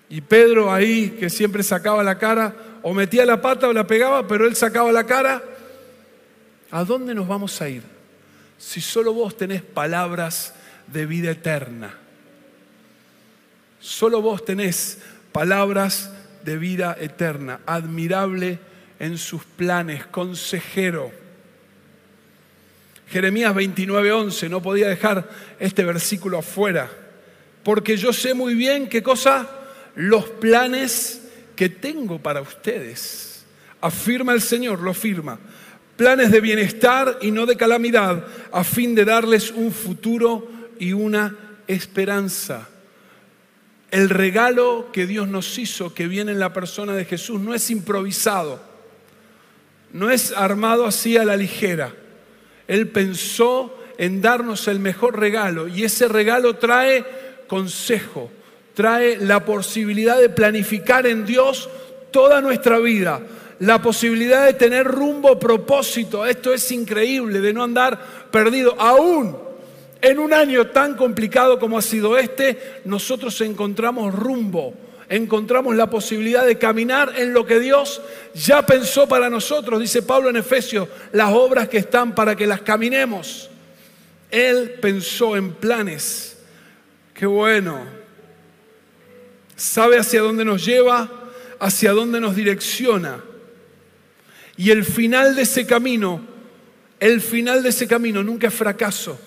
Y 0.08 0.22
Pedro 0.22 0.72
ahí, 0.72 1.10
que 1.20 1.28
siempre 1.28 1.62
sacaba 1.62 2.02
la 2.02 2.16
cara, 2.16 2.54
o 2.80 2.94
metía 2.94 3.26
la 3.26 3.42
pata 3.42 3.68
o 3.68 3.74
la 3.74 3.86
pegaba, 3.86 4.26
pero 4.26 4.46
él 4.46 4.56
sacaba 4.56 4.90
la 4.90 5.04
cara. 5.04 5.42
¿A 6.70 6.82
dónde 6.82 7.14
nos 7.14 7.28
vamos 7.28 7.60
a 7.60 7.68
ir? 7.68 7.82
Si 8.56 8.80
solo 8.80 9.12
vos 9.12 9.36
tenés 9.36 9.60
palabras 9.60 10.54
de 10.86 11.04
vida 11.04 11.30
eterna. 11.30 11.92
Solo 13.78 14.22
vos 14.22 14.42
tenés 14.42 14.96
palabras 15.32 16.10
de 16.42 16.56
vida 16.56 16.96
eterna. 16.98 17.60
Admirable 17.66 18.60
en 18.98 19.18
sus 19.18 19.44
planes, 19.44 20.06
consejero 20.06 21.19
Jeremías 23.10 23.54
29:11, 23.54 24.48
no 24.48 24.62
podía 24.62 24.88
dejar 24.88 25.28
este 25.58 25.84
versículo 25.84 26.38
afuera, 26.38 26.88
porque 27.64 27.96
yo 27.96 28.12
sé 28.12 28.34
muy 28.34 28.54
bien 28.54 28.88
qué 28.88 29.02
cosa, 29.02 29.50
los 29.96 30.26
planes 30.26 31.22
que 31.56 31.68
tengo 31.68 32.20
para 32.20 32.40
ustedes. 32.40 33.44
Afirma 33.80 34.32
el 34.32 34.40
Señor, 34.40 34.80
lo 34.80 34.94
firma. 34.94 35.38
Planes 35.96 36.30
de 36.30 36.40
bienestar 36.40 37.18
y 37.20 37.32
no 37.32 37.46
de 37.46 37.56
calamidad, 37.56 38.24
a 38.52 38.62
fin 38.62 38.94
de 38.94 39.04
darles 39.04 39.50
un 39.50 39.72
futuro 39.72 40.48
y 40.78 40.92
una 40.92 41.36
esperanza. 41.66 42.68
El 43.90 44.08
regalo 44.08 44.90
que 44.92 45.06
Dios 45.06 45.26
nos 45.26 45.58
hizo, 45.58 45.92
que 45.94 46.06
viene 46.06 46.30
en 46.30 46.38
la 46.38 46.52
persona 46.52 46.94
de 46.94 47.04
Jesús, 47.04 47.40
no 47.40 47.54
es 47.54 47.70
improvisado, 47.70 48.62
no 49.92 50.10
es 50.10 50.30
armado 50.30 50.86
así 50.86 51.16
a 51.16 51.24
la 51.24 51.36
ligera. 51.36 51.92
Él 52.70 52.86
pensó 52.86 53.76
en 53.98 54.22
darnos 54.22 54.68
el 54.68 54.78
mejor 54.78 55.18
regalo 55.18 55.66
y 55.66 55.82
ese 55.82 56.06
regalo 56.06 56.54
trae 56.54 57.04
consejo, 57.48 58.30
trae 58.74 59.16
la 59.16 59.44
posibilidad 59.44 60.20
de 60.20 60.28
planificar 60.28 61.04
en 61.08 61.26
Dios 61.26 61.68
toda 62.12 62.40
nuestra 62.40 62.78
vida, 62.78 63.22
la 63.58 63.82
posibilidad 63.82 64.46
de 64.46 64.52
tener 64.52 64.86
rumbo, 64.86 65.36
propósito. 65.36 66.24
Esto 66.24 66.54
es 66.54 66.70
increíble, 66.70 67.40
de 67.40 67.52
no 67.52 67.64
andar 67.64 67.98
perdido. 68.30 68.76
Aún 68.78 69.36
en 70.00 70.20
un 70.20 70.32
año 70.32 70.68
tan 70.68 70.94
complicado 70.94 71.58
como 71.58 71.76
ha 71.76 71.82
sido 71.82 72.16
este, 72.16 72.82
nosotros 72.84 73.40
encontramos 73.40 74.14
rumbo, 74.14 74.74
encontramos 75.10 75.76
la 75.76 75.90
posibilidad 75.90 76.46
de 76.46 76.56
caminar 76.56 77.12
en 77.16 77.34
lo 77.34 77.44
que 77.44 77.60
Dios 77.60 78.00
ya 78.32 78.64
pensó 78.64 79.06
para 79.06 79.28
nosotros. 79.28 79.80
Dice 79.80 80.00
Pablo 80.00 80.30
en 80.30 80.36
Efesios, 80.36 80.88
las 81.12 81.32
obras 81.32 81.68
que 81.68 81.78
están 81.78 82.14
para 82.14 82.34
que 82.34 82.46
las 82.46 82.62
caminemos. 82.62 83.50
Él 84.30 84.76
pensó 84.80 85.36
en 85.36 85.52
planes. 85.52 86.38
Qué 87.12 87.26
bueno. 87.26 87.84
Sabe 89.56 89.98
hacia 89.98 90.22
dónde 90.22 90.44
nos 90.44 90.64
lleva, 90.64 91.10
hacia 91.58 91.90
dónde 91.92 92.20
nos 92.20 92.36
direcciona. 92.36 93.22
Y 94.56 94.70
el 94.70 94.84
final 94.84 95.34
de 95.34 95.42
ese 95.42 95.66
camino, 95.66 96.22
el 97.00 97.20
final 97.20 97.62
de 97.62 97.70
ese 97.70 97.88
camino 97.88 98.22
nunca 98.22 98.46
es 98.46 98.54
fracaso 98.54 99.18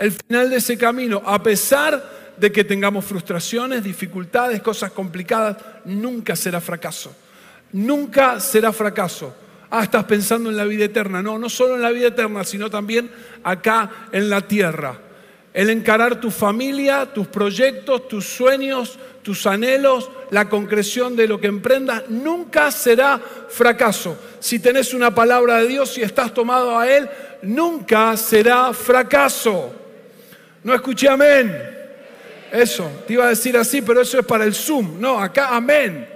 el 0.00 0.12
final 0.12 0.48
de 0.48 0.56
ese 0.56 0.78
camino, 0.78 1.22
a 1.26 1.42
pesar 1.42 2.19
de 2.40 2.50
que 2.50 2.64
tengamos 2.64 3.04
frustraciones, 3.04 3.84
dificultades, 3.84 4.62
cosas 4.62 4.92
complicadas, 4.92 5.58
nunca 5.84 6.34
será 6.34 6.60
fracaso. 6.60 7.14
Nunca 7.72 8.40
será 8.40 8.72
fracaso. 8.72 9.34
Ah, 9.70 9.84
estás 9.84 10.04
pensando 10.04 10.48
en 10.48 10.56
la 10.56 10.64
vida 10.64 10.86
eterna. 10.86 11.22
No, 11.22 11.38
no 11.38 11.48
solo 11.50 11.76
en 11.76 11.82
la 11.82 11.90
vida 11.90 12.08
eterna, 12.08 12.42
sino 12.44 12.70
también 12.70 13.10
acá 13.44 14.08
en 14.10 14.30
la 14.30 14.40
tierra. 14.40 14.98
El 15.52 15.68
encarar 15.68 16.18
tu 16.18 16.30
familia, 16.30 17.06
tus 17.12 17.26
proyectos, 17.26 18.08
tus 18.08 18.24
sueños, 18.24 18.98
tus 19.22 19.46
anhelos, 19.46 20.10
la 20.30 20.48
concreción 20.48 21.16
de 21.16 21.28
lo 21.28 21.40
que 21.40 21.48
emprendas, 21.48 22.08
nunca 22.08 22.70
será 22.70 23.20
fracaso. 23.48 24.16
Si 24.38 24.60
tenés 24.60 24.94
una 24.94 25.14
palabra 25.14 25.58
de 25.58 25.68
Dios 25.68 25.98
y 25.98 26.02
estás 26.02 26.32
tomado 26.32 26.78
a 26.78 26.90
Él, 26.90 27.08
nunca 27.42 28.16
será 28.16 28.72
fracaso. 28.72 29.72
No 30.64 30.74
escuché 30.74 31.08
amén. 31.08 31.79
Eso, 32.52 32.90
te 33.06 33.14
iba 33.14 33.26
a 33.26 33.28
decir 33.28 33.56
así, 33.56 33.82
pero 33.82 34.00
eso 34.00 34.18
es 34.18 34.26
para 34.26 34.44
el 34.44 34.54
Zoom. 34.54 35.00
No, 35.00 35.20
acá 35.20 35.56
amén. 35.56 36.08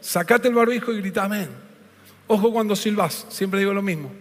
Sacate 0.00 0.48
el 0.48 0.54
barbijo 0.54 0.92
y 0.92 1.00
grita 1.00 1.24
amén. 1.24 1.48
Ojo 2.26 2.52
cuando 2.52 2.76
silbas, 2.76 3.26
siempre 3.30 3.60
digo 3.60 3.72
lo 3.72 3.82
mismo. 3.82 4.12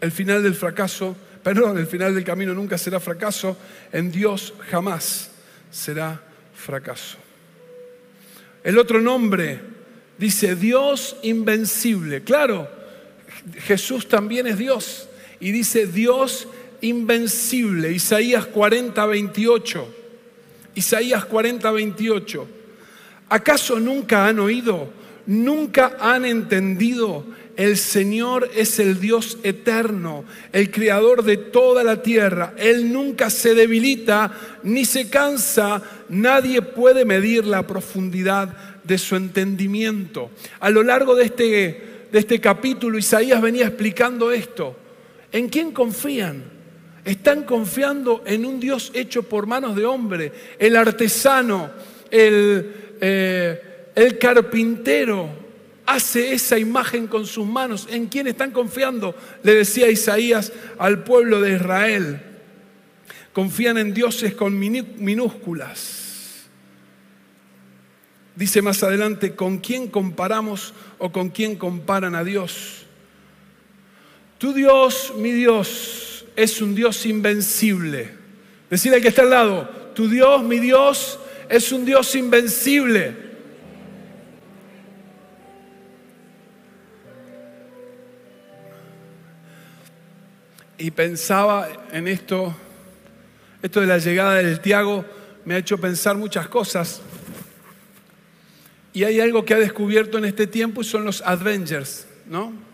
El 0.00 0.10
final 0.10 0.42
del 0.42 0.54
fracaso, 0.54 1.14
perdón, 1.42 1.76
el 1.76 1.86
final 1.86 2.14
del 2.14 2.24
camino 2.24 2.54
nunca 2.54 2.78
será 2.78 2.98
fracaso. 2.98 3.58
En 3.92 4.10
Dios 4.10 4.54
jamás 4.70 5.30
será 5.70 6.20
fracaso. 6.54 7.18
El 8.64 8.78
otro 8.78 9.00
nombre 9.00 9.60
dice 10.16 10.56
Dios 10.56 11.16
invencible. 11.22 12.22
Claro, 12.22 12.70
Jesús 13.58 14.08
también 14.08 14.46
es 14.46 14.58
Dios 14.58 15.08
y 15.40 15.52
dice 15.52 15.86
Dios 15.86 16.48
invencible. 16.80 17.92
Isaías 17.92 18.46
40, 18.46 19.06
28. 19.06 19.94
Isaías 20.74 21.24
40, 21.24 21.70
28. 21.70 22.48
¿Acaso 23.28 23.78
nunca 23.80 24.26
han 24.26 24.38
oído? 24.38 24.90
¿Nunca 25.26 25.96
han 26.00 26.24
entendido? 26.24 27.24
El 27.56 27.76
Señor 27.76 28.48
es 28.54 28.78
el 28.78 29.00
Dios 29.00 29.38
eterno, 29.42 30.24
el 30.52 30.70
creador 30.70 31.24
de 31.24 31.36
toda 31.36 31.82
la 31.82 32.02
tierra. 32.02 32.54
Él 32.56 32.92
nunca 32.92 33.30
se 33.30 33.56
debilita 33.56 34.32
ni 34.62 34.84
se 34.84 35.10
cansa. 35.10 35.82
Nadie 36.08 36.62
puede 36.62 37.04
medir 37.04 37.44
la 37.44 37.66
profundidad 37.66 38.56
de 38.84 38.96
su 38.96 39.16
entendimiento. 39.16 40.30
A 40.60 40.70
lo 40.70 40.84
largo 40.84 41.16
de 41.16 41.24
este, 41.24 41.44
de 42.12 42.18
este 42.18 42.40
capítulo, 42.40 42.96
Isaías 42.96 43.42
venía 43.42 43.66
explicando 43.66 44.30
esto. 44.30 44.76
¿En 45.32 45.48
quién 45.48 45.72
confían? 45.72 46.57
Están 47.08 47.44
confiando 47.44 48.22
en 48.26 48.44
un 48.44 48.60
Dios 48.60 48.90
hecho 48.92 49.22
por 49.22 49.46
manos 49.46 49.74
de 49.74 49.86
hombre, 49.86 50.30
el 50.58 50.76
artesano, 50.76 51.70
el, 52.10 52.96
eh, 53.00 53.92
el 53.94 54.18
carpintero, 54.18 55.30
hace 55.86 56.34
esa 56.34 56.58
imagen 56.58 57.06
con 57.06 57.24
sus 57.24 57.46
manos. 57.46 57.88
¿En 57.90 58.08
quién 58.08 58.26
están 58.26 58.50
confiando? 58.50 59.14
Le 59.42 59.54
decía 59.54 59.90
Isaías 59.90 60.52
al 60.76 61.02
pueblo 61.02 61.40
de 61.40 61.54
Israel. 61.54 62.20
Confían 63.32 63.78
en 63.78 63.94
dioses 63.94 64.34
con 64.34 64.58
minúsculas. 64.58 66.46
Dice 68.36 68.60
más 68.60 68.82
adelante, 68.82 69.34
¿con 69.34 69.60
quién 69.60 69.88
comparamos 69.88 70.74
o 70.98 71.10
con 71.10 71.30
quién 71.30 71.56
comparan 71.56 72.14
a 72.14 72.22
Dios? 72.22 72.84
Tu 74.36 74.52
Dios, 74.52 75.14
mi 75.16 75.32
Dios, 75.32 76.07
es 76.38 76.62
un 76.62 76.74
Dios 76.74 77.04
invencible. 77.04 78.14
Decirle 78.70 78.96
al 78.96 79.02
que 79.02 79.08
está 79.08 79.22
al 79.22 79.30
lado, 79.30 79.68
tu 79.94 80.08
Dios, 80.08 80.42
mi 80.44 80.60
Dios, 80.60 81.18
es 81.48 81.72
un 81.72 81.84
Dios 81.84 82.14
invencible. 82.14 83.28
Y 90.78 90.92
pensaba 90.92 91.68
en 91.90 92.06
esto, 92.06 92.54
esto 93.60 93.80
de 93.80 93.86
la 93.88 93.98
llegada 93.98 94.34
del 94.34 94.60
Tiago 94.60 95.04
me 95.44 95.54
ha 95.54 95.58
hecho 95.58 95.78
pensar 95.78 96.16
muchas 96.16 96.46
cosas. 96.46 97.02
Y 98.92 99.02
hay 99.02 99.20
algo 99.20 99.44
que 99.44 99.54
ha 99.54 99.58
descubierto 99.58 100.18
en 100.18 100.24
este 100.24 100.46
tiempo 100.46 100.82
y 100.82 100.84
son 100.84 101.04
los 101.04 101.20
Avengers, 101.22 102.06
¿no? 102.26 102.68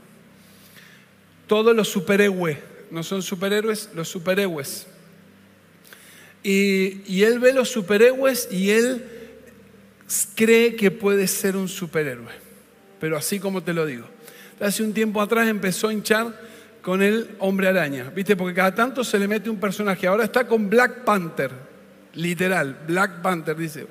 todos 1.47 1.75
los 1.77 1.89
superhéroes, 1.89 2.59
no 2.95 3.03
son 3.03 3.23
superhéroes, 3.23 3.91
los 3.93 4.09
superhéroes. 4.09 4.87
Y, 6.45 7.23
él 7.23 7.41
ve 7.41 7.53
los 7.53 7.69
superhéroes 7.69 8.49
y 8.53 8.71
él 8.71 9.05
cree 10.37 10.77
que 10.77 10.93
puede 10.93 11.27
ser 11.27 11.57
un 11.57 11.69
superhéroe, 11.69 12.33
pero 13.01 13.17
así 13.17 13.41
como 13.41 13.65
te 13.65 13.75
lo 13.75 13.85
digo. 13.85 14.07
Hace 14.61 14.85
un 14.85 14.95
tiempo 14.95 15.21
atrás 15.21 15.49
empezó 15.49 15.89
a 15.89 15.93
hinchar 15.93 16.41
con 16.83 17.03
el 17.03 17.31
hombre 17.41 17.67
araña, 17.67 18.13
¿viste? 18.15 18.37
Porque 18.37 18.55
cada 18.55 18.75
tanto 18.75 19.03
se 19.03 19.19
le 19.19 19.27
mete 19.27 19.51
un 19.51 19.59
personaje. 19.59 20.07
Ahora 20.07 20.23
está 20.23 20.47
con 20.47 20.71
Black 20.71 21.03
Panther, 21.03 21.51
literal, 22.13 22.79
Black 22.87 23.23
Panther, 23.23 23.57
dice. 23.57 23.89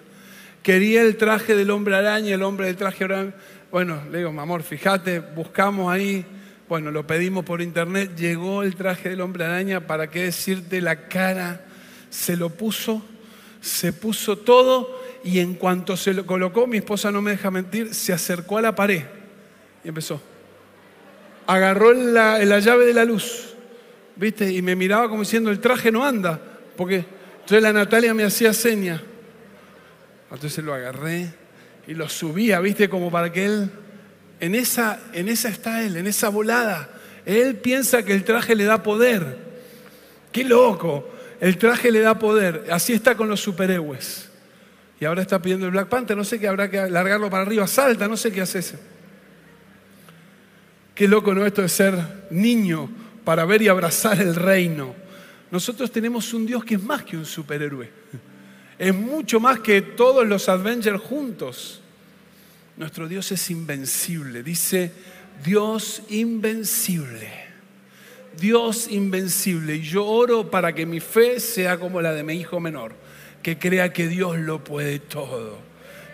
Quería 0.61 1.01
el 1.01 1.17
traje 1.17 1.57
del 1.57 1.71
hombre 1.71 1.95
araña, 1.95 2.35
el 2.35 2.43
hombre 2.43 2.67
del 2.67 2.77
traje 2.77 3.03
araña. 3.03 3.33
Bueno, 3.69 4.01
le 4.09 4.19
digo, 4.19 4.29
amor, 4.29 4.63
fíjate, 4.63 5.19
buscamos 5.19 5.91
ahí 5.91 6.25
bueno, 6.73 6.89
lo 6.89 7.05
pedimos 7.05 7.45
por 7.45 7.61
internet, 7.61 8.15
llegó 8.17 8.63
el 8.63 8.75
traje 8.75 9.09
del 9.09 9.21
hombre 9.21 9.45
araña, 9.45 9.85
¿para 9.85 10.09
qué 10.09 10.23
decirte 10.23 10.81
la 10.81 11.07
cara? 11.07 11.63
Se 12.09 12.35
lo 12.35 12.49
puso, 12.49 13.05
se 13.61 13.93
puso 13.93 14.39
todo 14.39 14.99
y 15.23 15.37
en 15.37 15.53
cuanto 15.53 15.95
se 15.95 16.15
lo 16.15 16.25
colocó, 16.25 16.65
mi 16.65 16.77
esposa 16.77 17.11
no 17.11 17.21
me 17.21 17.29
deja 17.29 17.51
mentir, 17.51 17.93
se 17.93 18.11
acercó 18.11 18.57
a 18.57 18.63
la 18.63 18.73
pared 18.73 19.03
y 19.83 19.89
empezó. 19.89 20.19
Agarró 21.45 21.93
la, 21.93 22.39
la 22.39 22.57
llave 22.57 22.87
de 22.87 22.95
la 22.95 23.05
luz, 23.05 23.53
¿viste? 24.15 24.51
Y 24.51 24.63
me 24.63 24.75
miraba 24.75 25.09
como 25.09 25.21
diciendo, 25.21 25.51
el 25.51 25.59
traje 25.59 25.91
no 25.91 26.03
anda, 26.03 26.41
porque 26.75 27.05
entonces 27.35 27.61
la 27.61 27.71
Natalia 27.71 28.15
me 28.15 28.23
hacía 28.23 28.51
seña. 28.51 28.99
Entonces 30.31 30.65
lo 30.65 30.73
agarré 30.73 31.35
y 31.85 31.93
lo 31.93 32.09
subía, 32.09 32.59
¿viste? 32.61 32.89
Como 32.89 33.11
para 33.11 33.31
que 33.31 33.45
él 33.45 33.71
en 34.43 34.55
esa, 34.55 34.99
en 35.13 35.29
esa 35.29 35.47
está 35.47 35.85
Él, 35.85 35.95
en 35.95 36.05
esa 36.05 36.27
volada. 36.27 36.89
Él 37.25 37.55
piensa 37.55 38.03
que 38.03 38.11
el 38.11 38.25
traje 38.25 38.57
le 38.57 38.65
da 38.65 38.83
poder. 38.83 39.37
Qué 40.33 40.43
loco. 40.43 41.09
El 41.39 41.57
traje 41.57 41.89
le 41.89 42.01
da 42.01 42.19
poder. 42.19 42.65
Así 42.69 42.91
está 42.91 43.15
con 43.15 43.29
los 43.29 43.39
superhéroes. 43.39 44.29
Y 44.99 45.05
ahora 45.05 45.21
está 45.21 45.41
pidiendo 45.41 45.65
el 45.65 45.71
Black 45.71 45.87
Panther. 45.87 46.17
No 46.17 46.25
sé 46.25 46.41
qué 46.41 46.49
habrá 46.49 46.69
que 46.69 46.89
largarlo 46.89 47.29
para 47.29 47.43
arriba. 47.43 47.65
Salta, 47.67 48.05
no 48.09 48.17
sé 48.17 48.33
qué 48.33 48.41
hace 48.41 48.59
ese. 48.59 48.79
Qué 50.93 51.07
loco, 51.07 51.33
¿no? 51.33 51.45
Esto 51.45 51.61
de 51.61 51.69
ser 51.69 51.95
niño 52.29 52.89
para 53.23 53.45
ver 53.45 53.61
y 53.61 53.69
abrazar 53.69 54.19
el 54.21 54.35
reino. 54.35 54.93
Nosotros 55.51 55.89
tenemos 55.89 56.33
un 56.33 56.45
Dios 56.45 56.65
que 56.65 56.75
es 56.75 56.83
más 56.83 57.03
que 57.03 57.15
un 57.15 57.25
superhéroe. 57.25 57.89
es 58.77 58.93
mucho 58.93 59.39
más 59.39 59.61
que 59.61 59.81
todos 59.81 60.27
los 60.27 60.49
Avengers 60.49 61.01
juntos. 61.01 61.82
Nuestro 62.77 63.07
Dios 63.07 63.31
es 63.31 63.49
invencible, 63.51 64.41
dice 64.43 64.91
Dios 65.43 66.03
invencible. 66.09 67.53
Dios 68.39 68.87
invencible. 68.89 69.75
Y 69.75 69.81
yo 69.81 70.05
oro 70.05 70.49
para 70.49 70.73
que 70.73 70.85
mi 70.85 70.99
fe 70.99 71.39
sea 71.39 71.77
como 71.77 72.01
la 72.01 72.13
de 72.13 72.23
mi 72.23 72.33
hijo 72.33 72.59
menor, 72.59 72.95
que 73.41 73.57
crea 73.57 73.93
que 73.93 74.07
Dios 74.07 74.37
lo 74.37 74.63
puede 74.63 74.99
todo. 74.99 75.59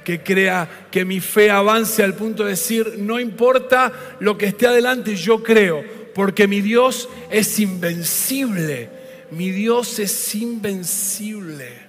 Que 0.03 0.21
crea 0.21 0.87
que 0.91 1.05
mi 1.05 1.19
fe 1.19 1.51
avance 1.51 2.03
al 2.03 2.15
punto 2.15 2.43
de 2.43 2.51
decir, 2.51 2.95
no 2.97 3.19
importa 3.19 3.93
lo 4.19 4.37
que 4.37 4.47
esté 4.47 4.67
adelante, 4.67 5.15
yo 5.15 5.43
creo, 5.43 5.83
porque 6.15 6.47
mi 6.47 6.61
Dios 6.61 7.07
es 7.29 7.59
invencible. 7.59 8.89
Mi 9.31 9.51
Dios 9.51 9.99
es 9.99 10.35
invencible. 10.35 11.88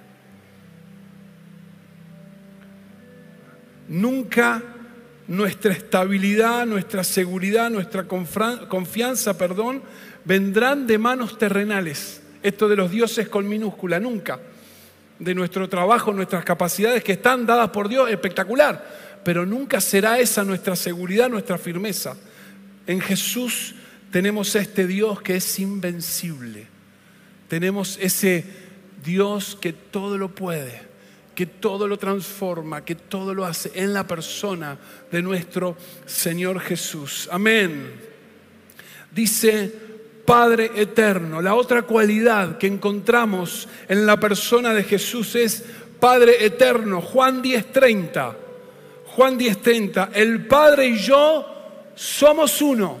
Nunca 3.91 4.63
nuestra 5.27 5.73
estabilidad, 5.73 6.65
nuestra 6.65 7.03
seguridad, 7.03 7.69
nuestra 7.69 8.07
confianza, 8.07 9.37
perdón, 9.37 9.83
vendrán 10.23 10.87
de 10.87 10.97
manos 10.97 11.37
terrenales. 11.37 12.21
Esto 12.41 12.69
de 12.69 12.77
los 12.77 12.89
dioses 12.89 13.27
con 13.27 13.49
minúscula, 13.49 13.99
nunca. 13.99 14.39
De 15.19 15.35
nuestro 15.35 15.67
trabajo, 15.67 16.13
nuestras 16.13 16.45
capacidades 16.45 17.03
que 17.03 17.11
están 17.11 17.45
dadas 17.45 17.71
por 17.71 17.89
Dios, 17.89 18.09
espectacular. 18.09 19.19
Pero 19.25 19.45
nunca 19.45 19.81
será 19.81 20.19
esa 20.19 20.45
nuestra 20.45 20.77
seguridad, 20.77 21.29
nuestra 21.29 21.57
firmeza. 21.57 22.15
En 22.87 23.01
Jesús 23.01 23.75
tenemos 24.09 24.55
este 24.55 24.87
Dios 24.87 25.21
que 25.21 25.35
es 25.35 25.59
invencible. 25.59 26.65
Tenemos 27.49 27.99
ese 28.01 28.45
Dios 29.03 29.57
que 29.59 29.73
todo 29.73 30.17
lo 30.17 30.33
puede 30.33 30.90
que 31.35 31.45
todo 31.45 31.87
lo 31.87 31.97
transforma, 31.97 32.83
que 32.83 32.95
todo 32.95 33.33
lo 33.33 33.45
hace 33.45 33.71
en 33.75 33.93
la 33.93 34.05
persona 34.05 34.77
de 35.11 35.21
nuestro 35.21 35.77
Señor 36.05 36.59
Jesús. 36.59 37.29
Amén. 37.31 37.93
Dice 39.11 39.71
Padre 40.25 40.71
eterno. 40.75 41.41
La 41.41 41.55
otra 41.55 41.83
cualidad 41.83 42.57
que 42.57 42.67
encontramos 42.67 43.67
en 43.87 44.05
la 44.05 44.19
persona 44.19 44.73
de 44.73 44.83
Jesús 44.83 45.35
es 45.35 45.63
Padre 45.99 46.45
eterno. 46.45 47.01
Juan 47.01 47.41
10:30. 47.41 48.35
Juan 49.07 49.37
10:30. 49.37 50.09
El 50.13 50.47
Padre 50.47 50.87
y 50.87 50.97
yo 50.97 51.45
somos 51.95 52.61
uno. 52.61 52.97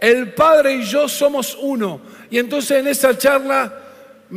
El 0.00 0.32
Padre 0.32 0.74
y 0.76 0.82
yo 0.82 1.08
somos 1.08 1.56
uno. 1.60 2.00
Y 2.30 2.38
entonces 2.38 2.78
en 2.78 2.88
esa 2.88 3.16
charla 3.16 3.83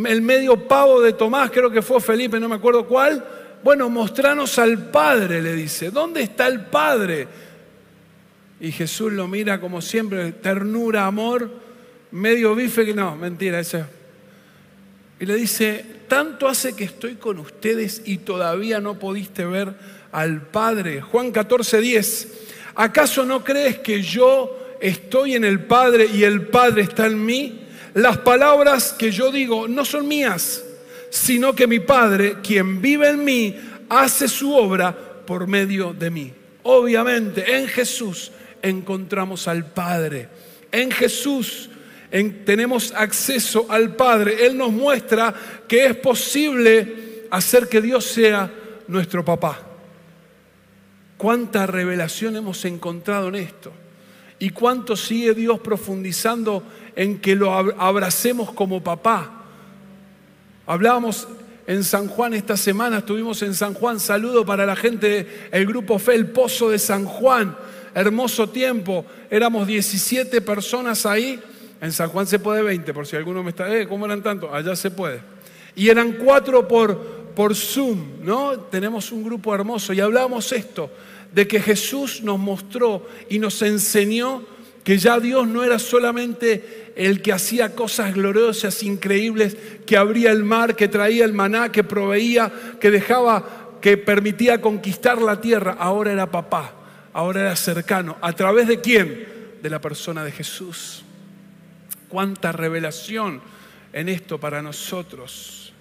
el 0.05 0.21
medio 0.21 0.67
pavo 0.67 1.01
de 1.01 1.13
Tomás, 1.13 1.49
creo 1.51 1.71
que 1.71 1.81
fue 1.81 1.99
Felipe, 2.01 2.39
no 2.39 2.49
me 2.49 2.55
acuerdo 2.55 2.85
cuál. 2.85 3.25
Bueno, 3.63 3.89
mostranos 3.89 4.59
al 4.59 4.89
Padre, 4.89 5.41
le 5.41 5.53
dice. 5.53 5.89
¿Dónde 5.89 6.21
está 6.21 6.47
el 6.47 6.65
Padre? 6.65 7.27
Y 8.59 8.71
Jesús 8.71 9.11
lo 9.11 9.27
mira 9.27 9.59
como 9.59 9.81
siempre, 9.81 10.31
ternura, 10.33 11.05
amor, 11.05 11.49
medio 12.11 12.55
bife, 12.55 12.85
que 12.85 12.93
no, 12.93 13.15
mentira, 13.15 13.59
ese. 13.59 13.85
Y 15.19 15.25
le 15.25 15.35
dice, 15.35 15.85
tanto 16.07 16.47
hace 16.47 16.75
que 16.75 16.83
estoy 16.83 17.15
con 17.15 17.39
ustedes 17.39 18.03
y 18.05 18.19
todavía 18.19 18.79
no 18.79 18.99
pudiste 18.99 19.45
ver 19.45 19.73
al 20.11 20.41
Padre. 20.41 21.01
Juan 21.01 21.31
14, 21.31 21.81
10. 21.81 22.27
¿Acaso 22.75 23.25
no 23.25 23.43
crees 23.43 23.79
que 23.79 24.01
yo 24.01 24.77
estoy 24.79 25.35
en 25.35 25.43
el 25.43 25.61
Padre 25.61 26.07
y 26.13 26.23
el 26.23 26.47
Padre 26.47 26.83
está 26.83 27.07
en 27.07 27.25
mí? 27.25 27.66
Las 27.97 28.19
palabras 28.19 28.93
que 28.93 29.09
yo 29.09 29.31
digo 29.31 29.67
no 29.67 29.83
son 29.83 30.07
mías, 30.07 30.63
sino 31.09 31.55
que 31.55 31.65
mi 31.65 31.79
Padre, 31.79 32.35
quien 32.43 32.79
vive 32.79 33.09
en 33.09 33.25
mí, 33.25 33.59
hace 33.89 34.27
su 34.27 34.53
obra 34.53 34.95
por 35.25 35.47
medio 35.47 35.93
de 35.93 36.11
mí. 36.11 36.31
Obviamente, 36.61 37.57
en 37.57 37.67
Jesús 37.67 38.31
encontramos 38.61 39.47
al 39.47 39.65
Padre. 39.65 40.29
En 40.71 40.91
Jesús 40.91 41.71
tenemos 42.45 42.91
acceso 42.91 43.65
al 43.67 43.95
Padre. 43.95 44.45
Él 44.45 44.55
nos 44.55 44.71
muestra 44.71 45.33
que 45.67 45.87
es 45.87 45.95
posible 45.95 47.23
hacer 47.31 47.67
que 47.67 47.81
Dios 47.81 48.05
sea 48.05 48.51
nuestro 48.87 49.25
papá. 49.25 49.59
¿Cuánta 51.17 51.65
revelación 51.65 52.35
hemos 52.35 52.63
encontrado 52.63 53.29
en 53.29 53.35
esto? 53.37 53.73
¿Y 54.39 54.51
cuánto 54.51 54.95
sigue 54.95 55.33
Dios 55.33 55.59
profundizando 55.59 56.63
en 56.97 57.19
que 57.19 57.35
lo 57.35 57.53
abracemos 57.53 58.51
como 58.51 58.83
papá. 58.83 59.31
Hablábamos 60.65 61.27
en 61.67 61.83
San 61.83 62.07
Juan 62.07 62.33
esta 62.33 62.57
semana, 62.57 62.97
estuvimos 62.97 63.43
en 63.43 63.53
San 63.53 63.75
Juan, 63.75 63.99
saludo 63.99 64.43
para 64.43 64.65
la 64.65 64.75
gente 64.75 65.47
del 65.51 65.67
grupo 65.67 65.99
Fe, 65.99 66.15
el 66.15 66.25
Pozo 66.25 66.71
de 66.71 66.79
San 66.79 67.05
Juan, 67.05 67.55
hermoso 67.93 68.49
tiempo, 68.49 69.05
éramos 69.29 69.67
17 69.67 70.41
personas 70.41 71.05
ahí, 71.05 71.39
en 71.79 71.91
San 71.91 72.09
Juan 72.09 72.25
se 72.25 72.39
puede 72.39 72.63
20, 72.63 72.91
por 72.95 73.05
si 73.05 73.15
alguno 73.15 73.43
me 73.43 73.51
está, 73.51 73.71
eh, 73.73 73.87
¿cómo 73.87 74.07
eran 74.07 74.23
tanto? 74.23 74.51
Allá 74.51 74.75
se 74.75 74.89
puede. 74.89 75.21
Y 75.75 75.89
eran 75.89 76.13
cuatro 76.13 76.67
por, 76.67 76.97
por 77.35 77.55
Zoom, 77.55 78.23
¿no? 78.23 78.59
Tenemos 78.71 79.11
un 79.11 79.23
grupo 79.23 79.53
hermoso 79.53 79.93
y 79.93 79.99
hablábamos 79.99 80.51
esto, 80.51 80.89
de 81.33 81.47
que 81.47 81.59
Jesús 81.59 82.21
nos 82.21 82.39
mostró 82.39 83.07
y 83.29 83.39
nos 83.39 83.61
enseñó 83.61 84.43
que 84.83 84.97
ya 84.97 85.19
Dios 85.19 85.45
no 85.47 85.65
era 85.65 85.79
solamente 85.79 86.93
el 86.95 87.21
que 87.21 87.33
hacía 87.33 87.75
cosas 87.75 88.13
gloriosas, 88.13 88.83
increíbles, 88.83 89.57
que 89.85 89.97
abría 89.97 90.31
el 90.31 90.43
mar, 90.43 90.77
que 90.77 90.87
traía 90.87 91.25
el 91.25 91.33
maná, 91.33 91.71
que 91.71 91.83
proveía, 91.83 92.51
que 92.79 92.89
dejaba, 92.89 93.77
que 93.81 93.97
permitía 93.97 94.61
conquistar 94.61 95.21
la 95.21 95.41
tierra. 95.41 95.75
Ahora 95.77 96.13
era 96.13 96.31
papá, 96.31 96.73
ahora 97.11 97.41
era 97.41 97.55
cercano. 97.55 98.17
¿A 98.21 98.31
través 98.31 98.67
de 98.67 98.79
quién? 98.79 99.27
De 99.61 99.69
la 99.69 99.81
persona 99.81 100.23
de 100.23 100.31
Jesús. 100.31 101.03
Cuánta 102.07 102.53
revelación 102.53 103.41
en 103.91 104.07
esto 104.07 104.39
para 104.39 104.61
nosotros. 104.61 105.73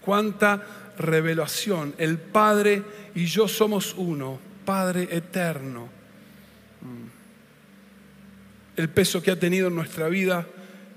Cuánta 0.00 0.66
revelación. 0.98 1.94
El 1.98 2.16
Padre 2.16 2.82
y 3.14 3.26
yo 3.26 3.48
somos 3.48 3.94
uno, 3.96 4.38
Padre 4.66 5.08
eterno 5.10 5.88
el 8.76 8.88
peso 8.90 9.22
que 9.22 9.30
ha 9.30 9.38
tenido 9.38 9.68
en 9.68 9.74
nuestra 9.74 10.08
vida 10.08 10.46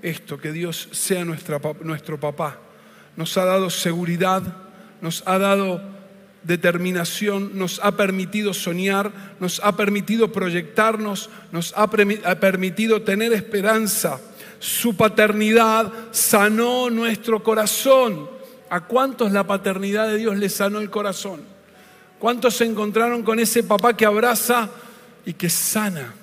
esto, 0.02 0.38
que 0.38 0.52
Dios 0.52 0.88
sea 0.92 1.24
nuestro 1.24 2.20
papá. 2.20 2.58
Nos 3.16 3.36
ha 3.36 3.44
dado 3.44 3.70
seguridad, 3.70 4.42
nos 5.00 5.22
ha 5.26 5.38
dado 5.38 5.82
determinación, 6.42 7.58
nos 7.58 7.80
ha 7.82 7.92
permitido 7.92 8.54
soñar, 8.54 9.12
nos 9.40 9.60
ha 9.64 9.76
permitido 9.76 10.32
proyectarnos, 10.32 11.28
nos 11.52 11.74
ha, 11.76 11.82
ha 11.84 12.34
permitido 12.40 13.02
tener 13.02 13.32
esperanza. 13.32 14.20
Su 14.58 14.96
paternidad 14.96 15.92
sanó 16.12 16.90
nuestro 16.90 17.42
corazón. 17.42 18.28
¿A 18.68 18.86
cuántos 18.86 19.32
la 19.32 19.44
paternidad 19.44 20.06
de 20.06 20.18
Dios 20.18 20.36
les 20.36 20.54
sanó 20.54 20.80
el 20.80 20.90
corazón? 20.90 21.40
¿Cuántos 22.20 22.54
se 22.54 22.66
encontraron 22.66 23.24
con 23.24 23.40
ese 23.40 23.64
papá 23.64 23.96
que 23.96 24.06
abraza 24.06 24.70
y 25.26 25.32
que 25.32 25.50
sana? 25.50 26.14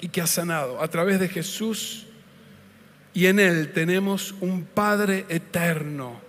y 0.00 0.08
que 0.08 0.20
ha 0.20 0.26
sanado 0.26 0.80
a 0.82 0.88
través 0.88 1.20
de 1.20 1.28
Jesús. 1.28 2.06
Y 3.14 3.26
en 3.26 3.40
Él 3.40 3.72
tenemos 3.72 4.34
un 4.40 4.64
Padre 4.64 5.26
eterno, 5.28 6.20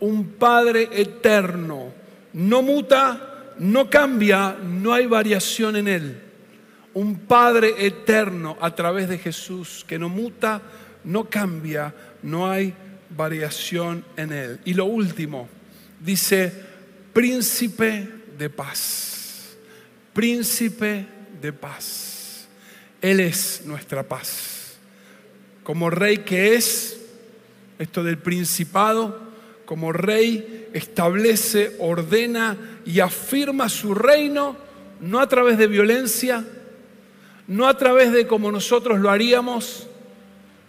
un 0.00 0.32
Padre 0.32 0.88
eterno. 0.92 1.92
No 2.32 2.62
muta, 2.62 3.54
no 3.58 3.88
cambia, 3.88 4.56
no 4.62 4.92
hay 4.92 5.06
variación 5.06 5.76
en 5.76 5.88
Él. 5.88 6.22
Un 6.92 7.20
Padre 7.20 7.86
eterno 7.86 8.56
a 8.60 8.74
través 8.74 9.08
de 9.08 9.18
Jesús 9.18 9.84
que 9.86 9.98
no 9.98 10.08
muta, 10.08 10.60
no 11.04 11.30
cambia, 11.30 11.94
no 12.22 12.50
hay 12.50 12.74
variación 13.16 14.04
en 14.16 14.32
Él. 14.32 14.60
Y 14.64 14.74
lo 14.74 14.84
último, 14.86 15.48
dice, 16.00 16.69
príncipe 17.12 18.08
de 18.38 18.50
paz, 18.50 19.56
príncipe 20.12 21.06
de 21.40 21.52
paz. 21.52 22.48
Él 23.00 23.20
es 23.20 23.62
nuestra 23.64 24.02
paz. 24.02 24.76
Como 25.62 25.90
rey 25.90 26.18
que 26.18 26.54
es, 26.54 26.98
esto 27.78 28.02
del 28.04 28.18
principado, 28.18 29.30
como 29.64 29.92
rey 29.92 30.68
establece, 30.72 31.76
ordena 31.78 32.56
y 32.84 33.00
afirma 33.00 33.68
su 33.68 33.94
reino, 33.94 34.56
no 35.00 35.20
a 35.20 35.28
través 35.28 35.58
de 35.58 35.66
violencia, 35.66 36.44
no 37.46 37.66
a 37.66 37.76
través 37.76 38.12
de 38.12 38.26
como 38.26 38.52
nosotros 38.52 39.00
lo 39.00 39.10
haríamos, 39.10 39.86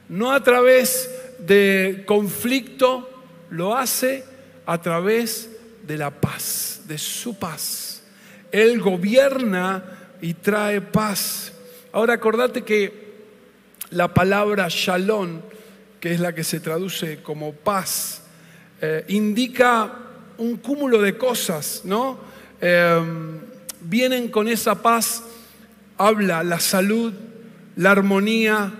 no 0.08 0.32
a 0.32 0.44
través 0.44 1.10
de 1.40 2.04
conflicto, 2.06 3.10
lo 3.50 3.76
hace 3.76 4.24
a 4.66 4.82
través 4.82 5.51
de 5.86 5.98
la 5.98 6.12
paz, 6.12 6.82
de 6.88 6.98
su 6.98 7.38
paz. 7.38 8.04
Él 8.52 8.80
gobierna 8.80 9.84
y 10.22 10.34
trae 10.34 10.82
paz 10.82 11.52
Ahora 11.94 12.14
acordate 12.14 12.62
que 12.62 13.12
la 13.90 14.14
palabra 14.14 14.68
shalom, 14.70 15.42
que 16.00 16.14
es 16.14 16.22
la 16.22 16.34
que 16.34 16.46
se 16.46 16.62
traduce 16.62 17.22
como 17.22 17.52
paz, 17.52 18.22
eh, 18.82 19.04
indica 19.10 19.94
un 20.38 20.56
cúmulo 20.58 21.02
de 21.02 21.18
cosas, 21.18 21.82
¿no? 21.84 22.18
Em, 22.62 23.42
vienen 23.82 24.30
con 24.30 24.48
esa 24.48 24.82
paz, 24.82 25.24
habla 25.98 26.44
la 26.44 26.62
salud, 26.62 27.12
la 27.76 27.92
armonía, 27.92 28.72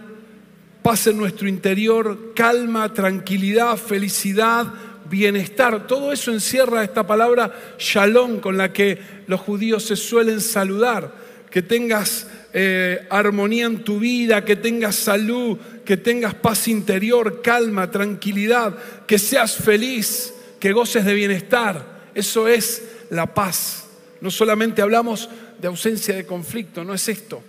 paz 0.82 1.08
en 1.08 1.18
nuestro 1.18 1.50
interior, 1.50 2.34
calma, 2.34 2.94
tranquilidad, 2.94 3.76
felicidad, 3.76 4.68
bienestar. 5.12 5.86
Todo 5.86 6.12
eso 6.12 6.32
encierra 6.32 6.84
esta 6.84 7.06
palabra 7.06 7.76
shalom 7.78 8.40
con 8.40 8.58
la 8.58 8.74
que 8.74 8.98
los 9.28 9.40
judíos 9.42 9.86
se 9.86 9.96
suelen 9.96 10.42
saludar. 10.42 11.14
Que 11.52 11.62
tengas 11.62 12.28
eh, 12.54 13.06
armonía 13.10 13.66
en 13.66 13.84
tu 13.84 14.00
vida, 14.00 14.44
que 14.44 14.56
tengas 14.56 14.96
salud, 14.96 15.58
que 15.86 15.98
tengas 15.98 16.34
paz 16.34 16.68
interior, 16.68 17.42
calma, 17.42 17.92
tranquilidad, 17.92 18.76
que 19.06 19.20
seas 19.20 19.56
feliz, 19.56 20.34
que 20.60 20.72
goces 20.72 21.06
de 21.06 21.14
bienestar. 21.14 22.10
Eso 22.16 22.48
es 22.48 22.82
la 23.10 23.34
paz. 23.34 23.86
No 24.22 24.32
solamente 24.32 24.82
hablamos 24.82 25.30
de 25.60 25.68
ausencia 25.68 26.16
de 26.16 26.26
conflicto, 26.26 26.84
no 26.84 26.94
es 26.94 27.08
esto. 27.10 27.44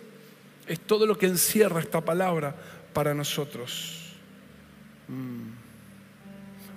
Es 0.66 0.80
todo 0.80 1.06
lo 1.06 1.16
que 1.16 1.26
encierra 1.26 1.80
esta 1.80 2.00
palabra 2.00 2.54
para 2.92 3.14
nosotros. 3.14 4.14
Mm. 5.08 5.51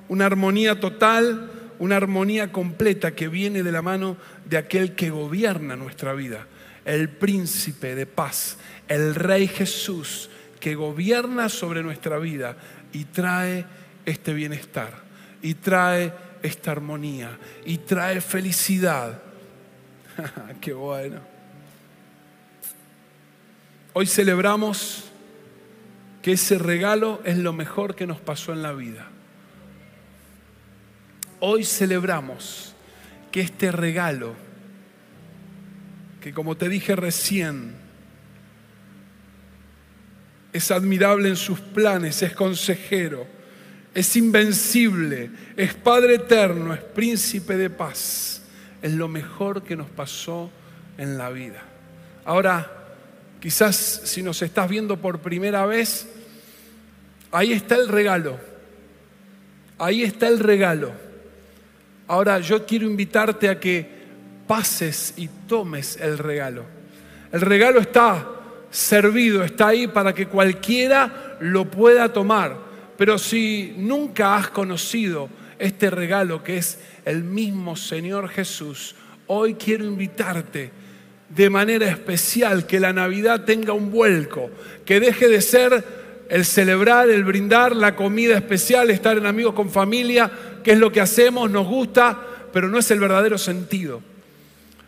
Una 0.08 0.26
armonía 0.26 0.80
total, 0.80 1.52
una 1.80 1.98
armonía 1.98 2.52
completa 2.52 3.16
que 3.16 3.28
viene 3.28 3.64
de 3.64 3.72
la 3.72 3.82
mano 3.82 4.18
de 4.46 4.58
aquel 4.58 4.96
que 4.96 5.10
gobierna 5.10 5.76
nuestra 5.76 6.14
vida, 6.14 6.48
el 6.86 7.10
príncipe 7.10 7.96
de 7.96 8.06
paz, 8.06 8.58
el 8.88 9.16
rey 9.16 9.48
Jesús 9.48 10.30
que 10.60 10.76
gobierna 10.76 11.50
sobre 11.50 11.84
nuestra 11.84 12.18
vida 12.18 12.56
y 12.92 13.06
trae 13.06 13.66
este 14.06 14.34
bienestar, 14.34 14.94
y 15.42 15.56
trae 15.56 16.14
esta 16.42 16.72
armonía, 16.72 17.38
y 17.66 17.80
trae 17.80 18.22
felicidad. 18.22 19.22
Qué 20.62 20.74
bueno. 20.74 21.20
Hoy 23.94 24.06
celebramos 24.06 25.06
que 26.22 26.34
ese 26.34 26.58
regalo 26.58 27.22
es 27.24 27.38
lo 27.38 27.54
mejor 27.54 27.96
que 27.96 28.08
nos 28.08 28.20
pasó 28.20 28.52
en 28.52 28.62
la 28.62 28.74
vida. 28.74 29.10
Hoy 31.40 31.64
celebramos 31.64 32.74
que 33.32 33.42
este 33.42 33.72
regalo, 33.72 34.34
que 36.22 36.34
como 36.34 36.56
te 36.56 36.70
dije 36.70 36.96
recién, 36.96 37.76
es 40.54 40.72
admirable 40.72 41.28
en 41.28 41.36
sus 41.36 41.60
planes, 41.60 42.22
es 42.22 42.34
consejero, 42.34 43.28
es 43.94 44.16
invencible, 44.16 45.30
es 45.58 45.74
Padre 45.74 46.16
eterno, 46.16 46.74
es 46.74 46.82
príncipe 46.82 47.58
de 47.58 47.70
paz, 47.70 48.42
es 48.82 48.94
lo 48.94 49.10
mejor 49.10 49.64
que 49.64 49.76
nos 49.76 49.90
pasó 49.90 50.50
en 50.98 51.18
la 51.18 51.30
vida. 51.30 51.62
Ahora, 52.24 52.72
quizás 53.42 53.76
si 53.76 54.24
nos 54.24 54.42
estás 54.42 54.70
viendo 54.70 54.98
por 54.98 55.20
primera 55.20 55.66
vez, 55.66 56.08
ahí 57.32 57.52
está 57.52 57.76
el 57.76 57.90
regalo, 57.90 58.40
ahí 59.78 60.04
está 60.04 60.30
el 60.30 60.40
regalo. 60.40 61.05
Ahora 62.08 62.40
yo 62.40 62.66
quiero 62.66 62.86
invitarte 62.86 63.50
a 63.50 63.60
que 63.60 63.86
pases 64.48 65.14
y 65.18 65.28
tomes 65.48 65.98
el 65.98 66.18
regalo. 66.18 66.64
El 67.32 67.42
regalo 67.42 67.80
está 67.80 68.28
servido, 68.70 69.44
está 69.44 69.70
ahí 69.70 69.88
para 69.88 70.14
que 70.14 70.28
cualquiera 70.28 71.38
lo 71.40 71.70
pueda 71.70 72.12
tomar. 72.14 72.58
Pero 72.98 73.18
si 73.18 73.74
nunca 73.78 74.36
has 74.36 74.50
conocido 74.50 75.30
este 75.58 75.90
regalo 75.90 76.44
que 76.44 76.58
es 76.58 76.80
el 77.06 77.24
mismo 77.24 77.76
Señor 77.76 78.30
Jesús, 78.30 78.96
hoy 79.28 79.56
quiero 79.56 79.86
invitarte 79.86 80.72
de 81.30 81.50
manera 81.50 81.88
especial 81.90 82.68
que 82.68 82.80
la 82.80 82.94
Navidad 82.94 83.46
tenga 83.46 83.74
un 83.74 83.92
vuelco, 83.92 84.52
que 84.86 85.00
deje 85.00 85.28
de 85.28 85.42
ser 85.42 85.84
el 86.30 86.46
celebrar, 86.46 87.10
el 87.10 87.24
brindar, 87.24 87.76
la 87.76 87.96
comida 87.96 88.36
especial, 88.36 88.90
estar 88.90 89.18
en 89.18 89.26
amigos 89.26 89.54
con 89.54 89.70
familia, 89.70 90.32
que 90.66 90.72
es 90.72 90.80
lo 90.80 90.92
que 90.92 91.00
hacemos, 91.00 91.52
nos 91.52 91.68
gusta, 91.68 92.20
pero 92.52 92.70
no 92.70 92.80
es 92.80 92.90
el 92.90 93.00
verdadero 93.00 93.38
sentido. 93.38 94.02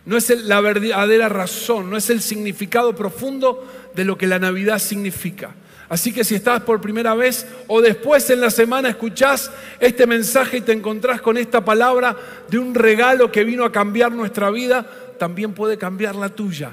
No 0.07 0.17
es 0.17 0.27
la 0.43 0.59
verdadera 0.59 1.29
razón, 1.29 1.91
no 1.91 1.97
es 1.97 2.09
el 2.09 2.19
significado 2.19 2.95
profundo 2.95 3.63
de 3.93 4.03
lo 4.03 4.17
que 4.17 4.25
la 4.25 4.39
Navidad 4.39 4.79
significa. 4.79 5.53
Así 5.87 6.11
que 6.11 6.23
si 6.23 6.33
estás 6.33 6.63
por 6.63 6.81
primera 6.81 7.13
vez 7.13 7.45
o 7.67 7.79
después 7.79 8.27
en 8.31 8.41
la 8.41 8.49
semana 8.49 8.89
escuchás 8.89 9.51
este 9.79 10.07
mensaje 10.07 10.57
y 10.57 10.61
te 10.61 10.71
encontrás 10.71 11.21
con 11.21 11.37
esta 11.37 11.63
palabra 11.63 12.15
de 12.49 12.57
un 12.57 12.73
regalo 12.73 13.31
que 13.31 13.43
vino 13.43 13.63
a 13.63 13.71
cambiar 13.71 14.11
nuestra 14.11 14.49
vida, 14.49 14.83
también 15.19 15.53
puede 15.53 15.77
cambiar 15.77 16.15
la 16.15 16.29
tuya, 16.29 16.71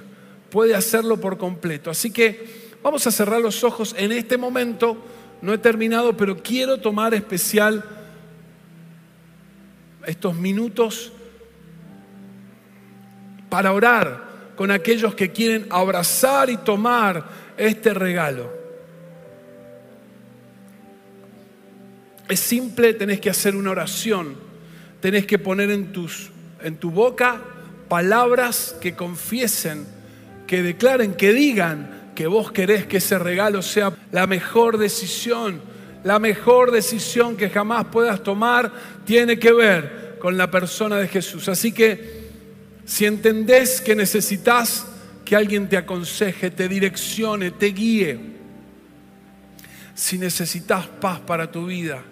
puede 0.49 0.75
hacerlo 0.75 1.19
por 1.19 1.37
completo. 1.37 1.91
Así 1.91 2.11
que 2.11 2.73
vamos 2.83 3.07
a 3.07 3.11
cerrar 3.11 3.43
los 3.43 3.65
ojos 3.65 3.95
en 3.99 4.13
este 4.13 4.39
momento, 4.39 4.97
no 5.43 5.53
he 5.53 5.59
terminado, 5.59 6.17
pero 6.17 6.39
quiero 6.39 6.79
tomar 6.79 7.13
especial 7.13 7.85
estos 10.07 10.35
minutos 10.37 11.13
para 13.49 13.73
orar 13.73 14.53
con 14.57 14.71
aquellos 14.71 15.15
que 15.15 15.33
quieren 15.33 15.67
abrazar 15.71 16.51
y 16.51 16.57
tomar 16.57 17.25
este 17.57 17.95
regalo. 17.95 18.51
Es 22.29 22.41
simple, 22.41 22.95
tenés 22.95 23.21
que 23.21 23.31
hacer 23.31 23.55
una 23.55 23.71
oración, 23.71 24.37
tenés 25.01 25.27
que 25.27 25.39
poner 25.39 25.71
en, 25.71 25.93
tus, 25.93 26.31
en 26.63 26.77
tu 26.77 26.91
boca 26.91 27.41
palabras 27.89 28.75
que 28.81 28.95
confiesen, 28.95 29.87
que 30.47 30.63
declaren, 30.63 31.15
que 31.15 31.33
digan 31.33 32.13
que 32.15 32.27
vos 32.27 32.51
querés 32.51 32.87
que 32.87 32.99
ese 32.99 33.19
regalo 33.19 33.61
sea 33.61 33.93
la 34.11 34.27
mejor 34.27 34.79
decisión 34.79 35.61
la 36.05 36.19
mejor 36.19 36.71
decisión 36.71 37.37
que 37.37 37.51
jamás 37.51 37.87
puedas 37.87 38.23
tomar 38.23 38.71
tiene 39.05 39.39
que 39.39 39.53
ver 39.53 40.19
con 40.21 40.37
la 40.37 40.51
persona 40.51 40.99
de 40.99 41.09
Jesús. 41.09 41.49
Así 41.49 41.73
que 41.73 42.25
si 42.85 43.07
entendés 43.07 43.81
que 43.81 43.97
necesitas 43.97 44.87
que 45.25 45.35
alguien 45.35 45.67
te 45.69 45.79
aconseje, 45.79 46.51
te 46.51 46.69
direccione, 46.69 47.51
te 47.51 47.67
guíe, 47.67 48.21
si 49.95 50.19
necesitas 50.19 50.87
paz 50.87 51.21
para 51.21 51.51
tu 51.51 51.67
vida, 51.67 52.03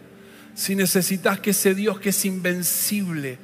si 0.55 0.74
necesitas 0.74 1.38
que 1.40 1.50
ese 1.50 1.74
Dios 1.74 2.00
que 2.00 2.09
es 2.09 2.24
invencible 2.24 3.38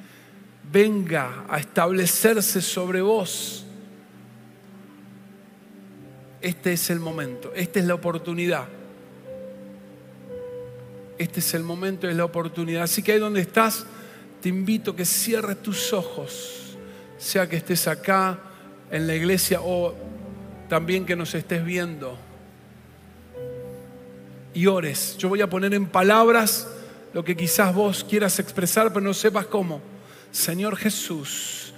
venga 0.72 1.44
a 1.48 1.58
establecerse 1.58 2.62
sobre 2.62 3.02
vos, 3.02 3.66
este 6.40 6.72
es 6.72 6.88
el 6.88 7.00
momento, 7.00 7.52
esta 7.54 7.80
es 7.80 7.84
la 7.84 7.94
oportunidad 7.94 8.77
este 11.18 11.40
es 11.40 11.54
el 11.54 11.64
momento, 11.64 12.08
es 12.08 12.16
la 12.16 12.24
oportunidad. 12.24 12.84
Así 12.84 13.02
que 13.02 13.12
ahí 13.12 13.18
donde 13.18 13.40
estás, 13.40 13.84
te 14.40 14.48
invito 14.48 14.92
a 14.92 14.96
que 14.96 15.04
cierres 15.04 15.62
tus 15.62 15.92
ojos, 15.92 16.76
sea 17.18 17.48
que 17.48 17.56
estés 17.56 17.88
acá 17.88 18.38
en 18.90 19.06
la 19.06 19.14
iglesia 19.14 19.60
o 19.60 19.94
también 20.68 21.04
que 21.04 21.16
nos 21.16 21.34
estés 21.34 21.64
viendo. 21.64 22.16
Y 24.54 24.66
ores. 24.66 25.16
Yo 25.18 25.28
voy 25.28 25.40
a 25.40 25.50
poner 25.50 25.74
en 25.74 25.86
palabras 25.86 26.68
lo 27.12 27.24
que 27.24 27.36
quizás 27.36 27.74
vos 27.74 28.04
quieras 28.04 28.38
expresar, 28.38 28.92
pero 28.92 29.04
no 29.04 29.14
sepas 29.14 29.46
cómo. 29.46 29.80
Señor 30.30 30.76
Jesús, 30.76 31.72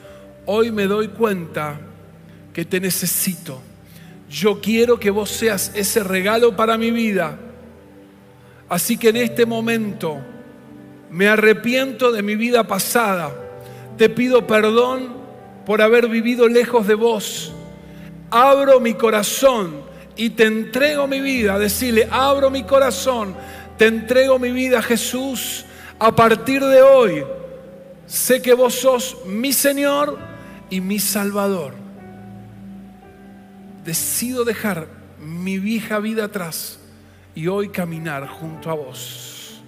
hoy 0.47 0.71
me 0.71 0.87
doy 0.87 1.09
cuenta 1.09 1.81
que 2.53 2.65
te 2.65 2.81
necesito. 2.81 3.61
Yo 4.29 4.61
quiero 4.61 5.01
que 5.01 5.11
vos 5.11 5.31
seas 5.31 5.73
ese 5.75 6.05
regalo 6.05 6.55
para 6.57 6.77
mi 6.77 6.91
vida 6.91 7.39
Así 8.71 8.97
que 8.97 9.09
en 9.09 9.17
este 9.17 9.45
momento 9.47 10.21
me 11.11 11.29
arrepiento 11.29 12.13
de 12.13 12.23
mi 12.23 12.37
vida 12.37 12.69
pasada. 12.69 13.35
Te 13.99 14.09
pido 14.09 14.47
perdón 14.47 15.13
por 15.67 15.83
haber 15.83 16.09
vivido 16.09 16.49
lejos 16.49 16.87
de 16.87 16.95
vos. 16.95 17.53
Abro 18.31 18.79
mi 18.79 18.95
corazón 18.95 19.83
y 20.15 20.31
te 20.31 20.45
entrego 20.45 21.09
mi 21.09 21.21
vida. 21.21 21.59
Decirle, 21.59 22.09
abro 22.13 22.49
mi 22.49 22.63
corazón, 22.63 23.35
te 23.77 23.87
entrego 23.87 24.39
mi 24.39 24.53
vida, 24.53 24.81
Jesús. 24.81 25.67
A 25.99 26.15
partir 26.15 26.65
de 26.65 26.81
hoy, 26.81 27.25
sé 28.07 28.41
que 28.41 28.55
vos 28.55 28.77
sos 28.77 29.17
mi 29.27 29.53
Señor 29.53 30.17
y 30.71 30.81
mi 30.81 31.01
Salvador. 31.01 31.75
Decido 33.85 34.45
dejar 34.45 34.87
mi 35.19 35.59
vieja 35.59 35.99
vida 35.99 36.27
atrás 36.27 36.80
y 37.35 37.47
hoy 37.47 37.69
caminar 37.69 38.27
junto 38.29 38.71
a 38.71 38.75
vos. 38.75 39.63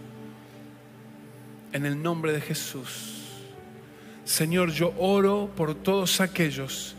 En 1.73 1.87
el 1.87 2.03
nombre 2.03 2.33
de 2.33 2.41
Jesús. 2.41 3.21
Señor, 4.25 4.71
yo 4.71 4.93
oro 4.99 5.51
por 5.57 5.75
todos 5.75 6.21
aquellos 6.21 6.95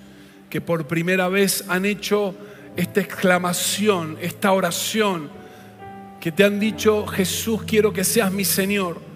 que 0.50 0.62
por 0.62 0.88
primera 0.88 1.30
vez 1.30 1.64
han 1.68 1.86
hecho 1.86 2.36
esta 2.76 3.02
exclamación, 3.02 4.18
esta 4.22 4.52
oración, 4.52 5.30
que 6.20 6.32
te 6.32 6.44
han 6.44 6.60
dicho, 6.60 7.06
Jesús, 7.08 7.64
quiero 7.64 7.92
que 7.92 8.04
seas 8.04 8.32
mi 8.32 8.46
Señor. 8.46 9.13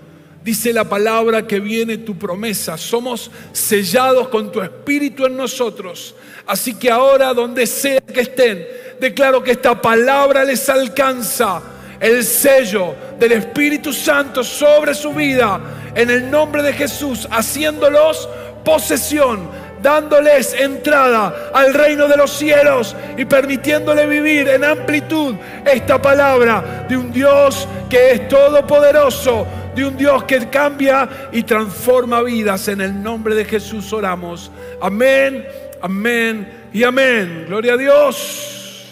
Dice 0.48 0.72
la 0.72 0.86
palabra 0.86 1.46
que 1.46 1.60
viene 1.60 1.98
tu 1.98 2.18
promesa. 2.18 2.78
Somos 2.78 3.30
sellados 3.52 4.30
con 4.30 4.50
tu 4.50 4.62
espíritu 4.62 5.26
en 5.26 5.36
nosotros. 5.36 6.16
Así 6.46 6.74
que 6.76 6.90
ahora, 6.90 7.34
donde 7.34 7.68
sea 7.68 8.00
que 8.00 8.22
estén, 8.22 8.66
declaro 8.98 9.44
que 9.44 9.52
esta 9.52 9.82
palabra 9.82 10.46
les 10.46 10.70
alcanza 10.70 11.62
el 12.00 12.24
sello 12.24 12.96
del 13.20 13.34
Espíritu 13.34 13.92
Santo 13.92 14.42
sobre 14.42 14.96
su 14.96 15.12
vida 15.12 15.60
en 15.94 16.10
el 16.10 16.32
nombre 16.32 16.64
de 16.64 16.72
Jesús, 16.72 17.28
haciéndolos 17.30 18.30
posesión, 18.64 19.50
dándoles 19.82 20.54
entrada 20.54 21.52
al 21.54 21.74
reino 21.74 22.08
de 22.08 22.16
los 22.18 22.32
cielos 22.32 22.96
y 23.18 23.26
permitiéndole 23.26 24.06
vivir 24.06 24.48
en 24.48 24.64
amplitud 24.64 25.36
esta 25.66 26.02
palabra 26.02 26.86
de 26.88 26.96
un 26.96 27.12
Dios 27.12 27.68
que 27.90 28.12
es 28.12 28.28
todopoderoso, 28.28 29.46
de 29.78 29.86
un 29.86 29.96
Dios 29.96 30.24
que 30.24 30.50
cambia 30.50 31.30
y 31.32 31.44
transforma 31.44 32.24
vidas. 32.24 32.68
En 32.68 32.82
el 32.82 33.02
nombre 33.02 33.36
de 33.36 33.46
Jesús 33.46 33.94
oramos. 33.94 34.52
Amén, 34.82 35.46
amén 35.82 36.70
y 36.74 36.84
amén. 36.84 37.46
Gloria 37.48 37.74
a 37.74 37.78
Dios. 37.78 38.86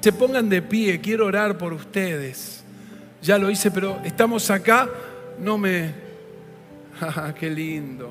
Se 0.00 0.12
pongan 0.12 0.48
de 0.48 0.60
pie, 0.60 1.00
quiero 1.00 1.26
orar 1.26 1.56
por 1.56 1.72
ustedes. 1.72 2.64
Ya 3.22 3.38
lo 3.38 3.50
hice, 3.50 3.70
pero 3.70 4.00
estamos 4.04 4.50
acá. 4.50 4.90
No 5.38 5.56
me... 5.58 5.94
qué 7.38 7.48
lindo, 7.48 8.10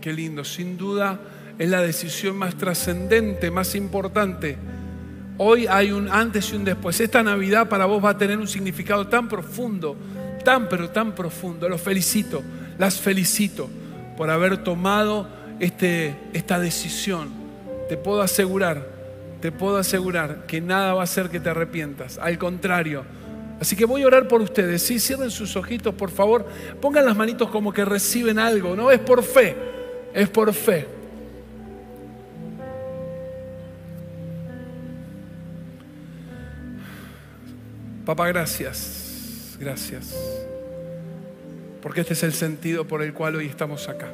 qué 0.00 0.12
lindo. 0.12 0.42
Sin 0.44 0.76
duda 0.76 1.20
es 1.56 1.70
la 1.70 1.80
decisión 1.80 2.36
más 2.36 2.56
trascendente, 2.56 3.52
más 3.52 3.76
importante. 3.76 4.58
Hoy 5.38 5.68
hay 5.68 5.92
un 5.92 6.08
antes 6.08 6.52
y 6.52 6.56
un 6.56 6.64
después. 6.64 6.98
Esta 6.98 7.22
Navidad 7.22 7.68
para 7.68 7.86
vos 7.86 8.04
va 8.04 8.10
a 8.10 8.18
tener 8.18 8.36
un 8.36 8.48
significado 8.48 9.06
tan 9.06 9.28
profundo 9.28 9.96
tan 10.42 10.68
pero 10.68 10.90
tan 10.90 11.14
profundo. 11.14 11.68
Los 11.68 11.80
felicito, 11.80 12.42
las 12.78 13.00
felicito 13.00 13.68
por 14.16 14.30
haber 14.30 14.62
tomado 14.62 15.28
este, 15.60 16.14
esta 16.32 16.58
decisión. 16.58 17.30
Te 17.88 17.96
puedo 17.96 18.22
asegurar, 18.22 18.86
te 19.40 19.52
puedo 19.52 19.76
asegurar 19.76 20.46
que 20.46 20.60
nada 20.60 20.94
va 20.94 21.00
a 21.02 21.04
hacer 21.04 21.28
que 21.28 21.40
te 21.40 21.50
arrepientas. 21.50 22.18
Al 22.18 22.38
contrario. 22.38 23.04
Así 23.60 23.76
que 23.76 23.84
voy 23.84 24.02
a 24.02 24.08
orar 24.08 24.26
por 24.26 24.40
ustedes. 24.40 24.82
Sí, 24.82 24.98
cierren 24.98 25.30
sus 25.30 25.54
ojitos, 25.54 25.94
por 25.94 26.10
favor. 26.10 26.46
Pongan 26.80 27.04
las 27.04 27.16
manitos 27.16 27.48
como 27.48 27.72
que 27.72 27.84
reciben 27.84 28.38
algo. 28.38 28.74
No 28.74 28.90
es 28.90 28.98
por 28.98 29.22
fe, 29.22 29.56
es 30.12 30.28
por 30.28 30.52
fe. 30.52 30.88
Papá, 38.04 38.26
gracias. 38.26 39.01
Gracias. 39.62 40.12
Porque 41.80 42.00
este 42.00 42.14
es 42.14 42.24
el 42.24 42.32
sentido 42.32 42.84
por 42.88 43.00
el 43.00 43.14
cual 43.14 43.36
hoy 43.36 43.46
estamos 43.46 43.88
acá. 43.88 44.08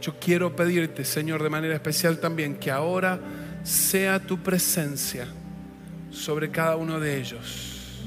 Yo 0.00 0.16
quiero 0.18 0.56
pedirte, 0.56 1.04
Señor, 1.04 1.40
de 1.40 1.48
manera 1.48 1.72
especial 1.72 2.18
también, 2.18 2.56
que 2.56 2.72
ahora 2.72 3.20
sea 3.62 4.18
tu 4.18 4.38
presencia 4.38 5.28
sobre 6.10 6.50
cada 6.50 6.74
uno 6.74 6.98
de 6.98 7.16
ellos. 7.16 8.02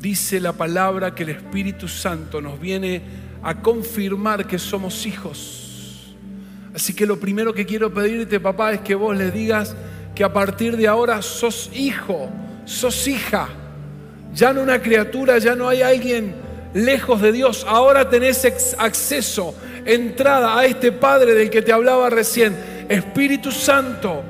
Dice 0.00 0.40
la 0.40 0.54
palabra 0.54 1.14
que 1.14 1.24
el 1.24 1.28
Espíritu 1.28 1.86
Santo 1.86 2.40
nos 2.40 2.58
viene 2.58 3.02
a 3.42 3.60
confirmar 3.60 4.46
que 4.46 4.58
somos 4.58 5.04
hijos. 5.04 6.14
Así 6.74 6.94
que 6.94 7.04
lo 7.04 7.20
primero 7.20 7.52
que 7.52 7.66
quiero 7.66 7.92
pedirte, 7.92 8.40
papá, 8.40 8.72
es 8.72 8.80
que 8.80 8.94
vos 8.94 9.14
les 9.14 9.34
digas 9.34 9.76
que 10.14 10.24
a 10.24 10.32
partir 10.32 10.78
de 10.78 10.88
ahora 10.88 11.20
sos 11.20 11.70
hijo, 11.74 12.30
sos 12.64 13.06
hija 13.06 13.50
ya 14.36 14.52
no 14.52 14.60
una 14.60 14.82
criatura, 14.82 15.38
ya 15.38 15.54
no 15.54 15.66
hay 15.66 15.80
alguien 15.80 16.34
lejos 16.74 17.22
de 17.22 17.32
Dios. 17.32 17.64
Ahora 17.66 18.10
tenés 18.10 18.44
acceso, 18.78 19.54
entrada 19.86 20.58
a 20.58 20.66
este 20.66 20.92
Padre 20.92 21.32
del 21.32 21.48
que 21.48 21.62
te 21.62 21.72
hablaba 21.72 22.10
recién. 22.10 22.54
Espíritu 22.90 23.50
Santo, 23.50 24.22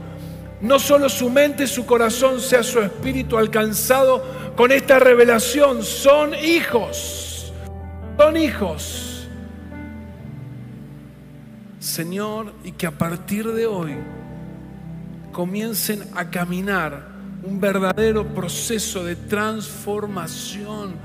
no 0.60 0.78
solo 0.78 1.08
su 1.08 1.28
mente, 1.28 1.66
su 1.66 1.84
corazón, 1.84 2.40
sea 2.40 2.62
su 2.62 2.80
espíritu 2.80 3.36
alcanzado 3.36 4.22
con 4.54 4.70
esta 4.70 5.00
revelación. 5.00 5.82
Son 5.82 6.34
hijos, 6.34 7.52
son 8.16 8.36
hijos. 8.36 9.28
Señor, 11.80 12.52
y 12.62 12.72
que 12.72 12.86
a 12.86 12.92
partir 12.92 13.48
de 13.48 13.66
hoy 13.66 13.96
comiencen 15.32 16.04
a 16.14 16.30
caminar 16.30 17.15
un 17.46 17.60
verdadero 17.60 18.26
proceso 18.34 19.04
de 19.04 19.14
transformación 19.14 20.96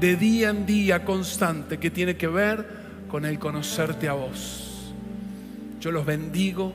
de 0.00 0.16
día 0.16 0.48
en 0.48 0.64
día 0.64 1.04
constante 1.04 1.78
que 1.78 1.90
tiene 1.90 2.16
que 2.16 2.26
ver 2.26 2.66
con 3.08 3.26
el 3.26 3.38
conocerte 3.38 4.08
a 4.08 4.14
vos. 4.14 4.94
Yo 5.80 5.92
los 5.92 6.06
bendigo 6.06 6.72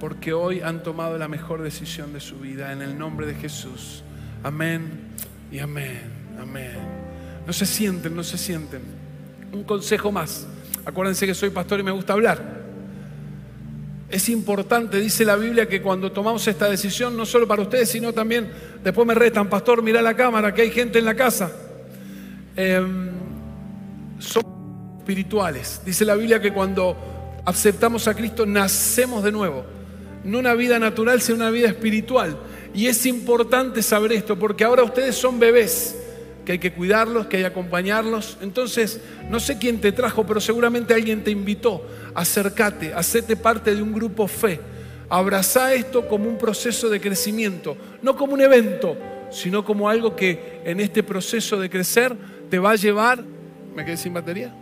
porque 0.00 0.32
hoy 0.32 0.62
han 0.62 0.82
tomado 0.82 1.18
la 1.18 1.28
mejor 1.28 1.60
decisión 1.62 2.14
de 2.14 2.20
su 2.20 2.38
vida 2.38 2.72
en 2.72 2.80
el 2.80 2.98
nombre 2.98 3.26
de 3.26 3.34
Jesús. 3.34 4.02
Amén 4.42 5.10
y 5.52 5.58
amén, 5.58 6.00
amén. 6.40 6.78
No 7.46 7.52
se 7.52 7.66
sienten, 7.66 8.16
no 8.16 8.24
se 8.24 8.38
sienten. 8.38 8.80
Un 9.52 9.64
consejo 9.64 10.10
más. 10.10 10.46
Acuérdense 10.86 11.26
que 11.26 11.34
soy 11.34 11.50
pastor 11.50 11.80
y 11.80 11.82
me 11.82 11.90
gusta 11.90 12.14
hablar. 12.14 12.59
Es 14.10 14.28
importante, 14.28 14.98
dice 14.98 15.24
la 15.24 15.36
Biblia, 15.36 15.68
que 15.68 15.80
cuando 15.80 16.10
tomamos 16.10 16.46
esta 16.48 16.68
decisión, 16.68 17.16
no 17.16 17.24
solo 17.24 17.46
para 17.46 17.62
ustedes, 17.62 17.88
sino 17.90 18.12
también, 18.12 18.50
después 18.82 19.06
me 19.06 19.14
retan, 19.14 19.48
pastor, 19.48 19.82
mira 19.82 20.02
la 20.02 20.16
cámara, 20.16 20.52
que 20.52 20.62
hay 20.62 20.70
gente 20.70 20.98
en 20.98 21.04
la 21.04 21.14
casa. 21.14 21.52
Em, 22.56 23.10
son 24.18 24.42
espirituales. 24.98 25.82
Dice 25.84 26.04
la 26.04 26.16
Biblia 26.16 26.40
que 26.40 26.52
cuando 26.52 26.96
aceptamos 27.44 28.08
a 28.08 28.14
Cristo, 28.14 28.44
nacemos 28.46 29.22
de 29.22 29.30
nuevo. 29.30 29.64
No 30.24 30.40
una 30.40 30.54
vida 30.54 30.78
natural, 30.80 31.20
sino 31.20 31.36
una 31.36 31.50
vida 31.50 31.68
espiritual. 31.68 32.36
Y 32.74 32.88
es 32.88 33.06
importante 33.06 33.80
saber 33.80 34.12
esto, 34.12 34.36
porque 34.36 34.64
ahora 34.64 34.82
ustedes 34.82 35.14
son 35.14 35.38
bebés 35.38 35.96
que 36.44 36.52
hay 36.52 36.58
que 36.58 36.72
cuidarlos, 36.72 37.26
que 37.26 37.36
hay 37.36 37.42
que 37.42 37.48
acompañarlos. 37.48 38.38
Entonces, 38.40 39.00
no 39.28 39.40
sé 39.40 39.58
quién 39.58 39.80
te 39.80 39.92
trajo, 39.92 40.26
pero 40.26 40.40
seguramente 40.40 40.94
alguien 40.94 41.22
te 41.22 41.30
invitó. 41.30 41.86
Acércate, 42.14 42.92
hacete 42.94 43.36
parte 43.36 43.74
de 43.74 43.82
un 43.82 43.92
grupo 43.92 44.26
fe. 44.26 44.60
Abraza 45.08 45.74
esto 45.74 46.06
como 46.06 46.28
un 46.28 46.38
proceso 46.38 46.88
de 46.88 47.00
crecimiento, 47.00 47.76
no 48.00 48.16
como 48.16 48.34
un 48.34 48.40
evento, 48.40 48.96
sino 49.30 49.64
como 49.64 49.88
algo 49.88 50.14
que 50.14 50.60
en 50.64 50.78
este 50.80 51.02
proceso 51.02 51.58
de 51.58 51.68
crecer 51.68 52.16
te 52.48 52.58
va 52.58 52.72
a 52.72 52.76
llevar. 52.76 53.22
¿Me 53.74 53.84
quedé 53.84 53.96
sin 53.96 54.14
batería? 54.14 54.54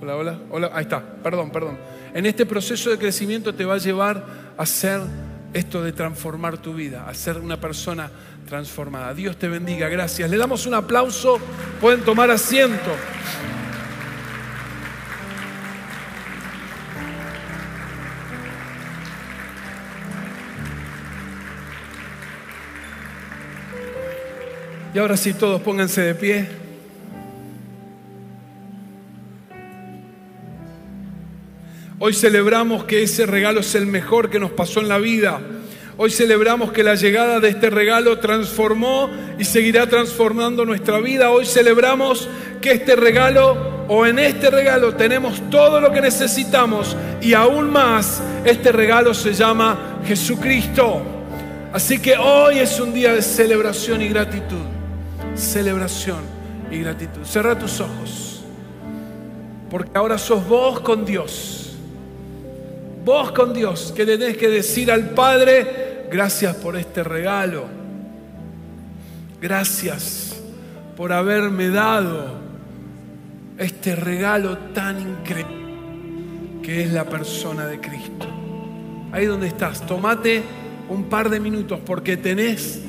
Hola, 0.00 0.16
hola, 0.16 0.38
hola. 0.50 0.70
Ahí 0.72 0.82
está, 0.82 1.00
perdón, 1.22 1.50
perdón. 1.50 1.78
En 2.14 2.26
este 2.26 2.46
proceso 2.46 2.90
de 2.90 2.98
crecimiento 2.98 3.54
te 3.54 3.64
va 3.64 3.74
a 3.74 3.78
llevar 3.78 4.24
a 4.56 4.66
ser 4.66 5.00
esto 5.52 5.82
de 5.82 5.92
transformar 5.92 6.58
tu 6.58 6.74
vida, 6.74 7.08
a 7.08 7.14
ser 7.14 7.38
una 7.38 7.60
persona 7.60 8.10
transformada. 8.46 9.14
Dios 9.14 9.36
te 9.36 9.48
bendiga, 9.48 9.88
gracias. 9.88 10.30
Le 10.30 10.36
damos 10.36 10.66
un 10.66 10.74
aplauso, 10.74 11.38
pueden 11.80 12.00
tomar 12.02 12.30
asiento. 12.30 12.90
Y 24.92 24.98
ahora 24.98 25.16
sí, 25.16 25.34
todos 25.34 25.60
pónganse 25.62 26.00
de 26.00 26.14
pie. 26.14 26.69
Hoy 32.02 32.14
celebramos 32.14 32.84
que 32.84 33.02
ese 33.02 33.26
regalo 33.26 33.60
es 33.60 33.74
el 33.74 33.84
mejor 33.84 34.30
que 34.30 34.40
nos 34.40 34.52
pasó 34.52 34.80
en 34.80 34.88
la 34.88 34.96
vida. 34.96 35.38
Hoy 35.98 36.10
celebramos 36.10 36.72
que 36.72 36.82
la 36.82 36.94
llegada 36.94 37.40
de 37.40 37.50
este 37.50 37.68
regalo 37.68 38.18
transformó 38.18 39.10
y 39.38 39.44
seguirá 39.44 39.86
transformando 39.86 40.64
nuestra 40.64 40.98
vida. 40.98 41.30
Hoy 41.30 41.44
celebramos 41.44 42.26
que 42.62 42.72
este 42.72 42.96
regalo 42.96 43.84
o 43.86 44.06
en 44.06 44.18
este 44.18 44.48
regalo 44.48 44.94
tenemos 44.94 45.42
todo 45.50 45.78
lo 45.78 45.92
que 45.92 46.00
necesitamos 46.00 46.96
y 47.20 47.34
aún 47.34 47.70
más 47.70 48.22
este 48.46 48.72
regalo 48.72 49.12
se 49.12 49.34
llama 49.34 50.00
Jesucristo. 50.06 51.02
Así 51.70 51.98
que 51.98 52.16
hoy 52.16 52.60
es 52.60 52.80
un 52.80 52.94
día 52.94 53.12
de 53.12 53.20
celebración 53.20 54.00
y 54.00 54.08
gratitud. 54.08 54.64
Celebración 55.34 56.20
y 56.70 56.78
gratitud. 56.78 57.24
Cerra 57.24 57.58
tus 57.58 57.78
ojos. 57.78 58.42
Porque 59.68 59.90
ahora 59.92 60.16
sos 60.16 60.48
vos 60.48 60.80
con 60.80 61.04
Dios. 61.04 61.59
Vos 63.04 63.32
con 63.32 63.52
Dios 63.52 63.92
que 63.96 64.04
tenés 64.04 64.36
que 64.36 64.48
decir 64.48 64.90
al 64.90 65.10
Padre, 65.10 65.90
Gracias 66.10 66.56
por 66.56 66.76
este 66.76 67.04
regalo. 67.04 67.68
Gracias 69.40 70.34
por 70.96 71.12
haberme 71.12 71.68
dado 71.68 72.40
este 73.56 73.94
regalo 73.94 74.58
tan 74.74 75.00
increíble 75.00 75.54
que 76.64 76.82
es 76.82 76.92
la 76.92 77.04
persona 77.04 77.66
de 77.66 77.80
Cristo. 77.80 78.26
Ahí 79.12 79.26
donde 79.26 79.46
estás, 79.46 79.86
tomate 79.86 80.42
un 80.88 81.04
par 81.04 81.30
de 81.30 81.38
minutos 81.38 81.78
porque 81.86 82.16
tenés 82.16 82.80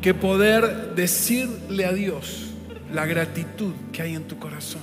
que 0.00 0.14
poder 0.14 0.94
decirle 0.94 1.86
a 1.86 1.92
Dios 1.92 2.50
la 2.94 3.04
gratitud 3.04 3.72
que 3.92 4.02
hay 4.02 4.14
en 4.14 4.28
tu 4.28 4.38
corazón. 4.38 4.82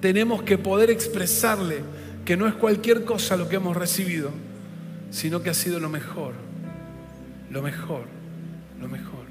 Tenemos 0.00 0.42
que 0.42 0.56
poder 0.56 0.90
expresarle 0.90 1.82
que 2.24 2.36
no 2.36 2.46
es 2.46 2.54
cualquier 2.54 3.04
cosa 3.04 3.36
lo 3.36 3.48
que 3.48 3.56
hemos 3.56 3.76
recibido, 3.76 4.30
sino 5.10 5.42
que 5.42 5.50
ha 5.50 5.54
sido 5.54 5.80
lo 5.80 5.88
mejor, 5.88 6.34
lo 7.50 7.62
mejor, 7.62 8.04
lo 8.80 8.88
mejor. 8.88 9.21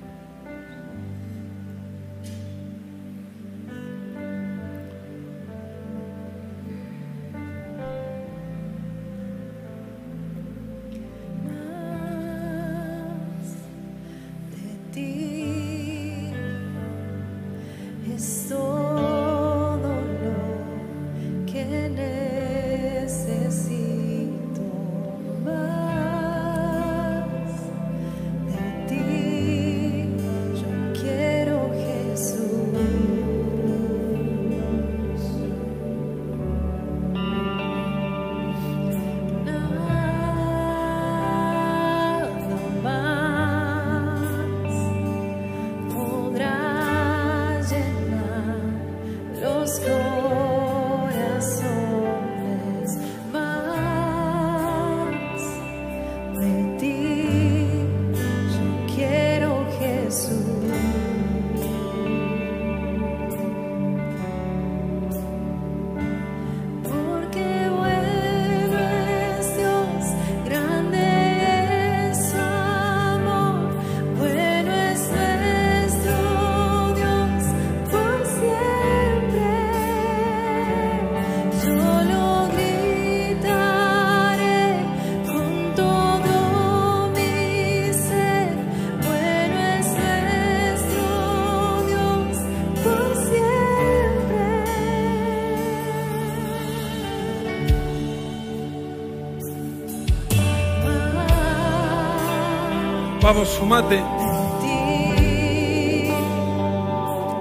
Vamos, 103.34 103.48
sumate. 103.48 103.98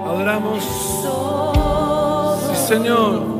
Adoramos. 0.07 0.63
Sí, 2.47 2.55
Señor. 2.65 3.30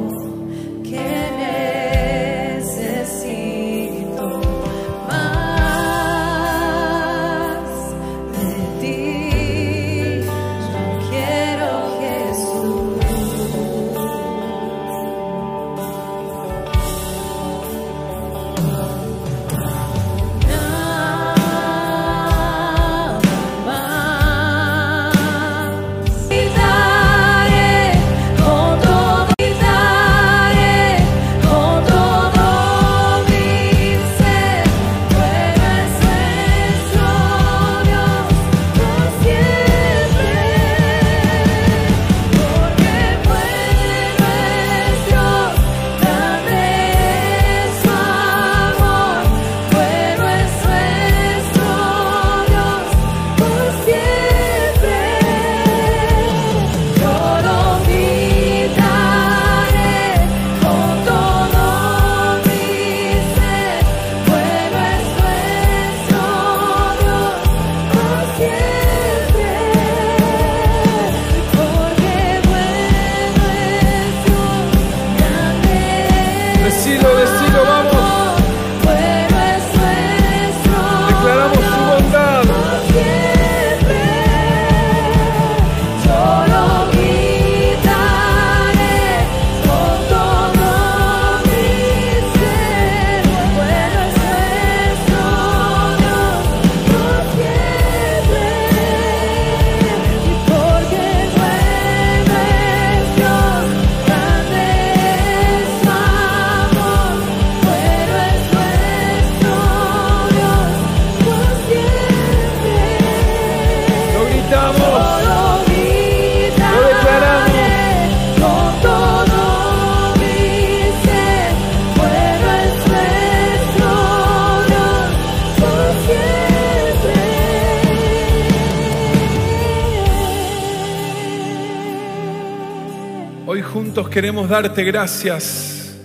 Darte 134.51 134.83
gracias 134.83 135.95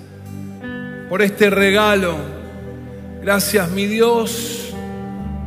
por 1.09 1.21
este 1.21 1.51
regalo. 1.51 2.15
Gracias, 3.21 3.69
mi 3.73 3.87
Dios, 3.87 4.73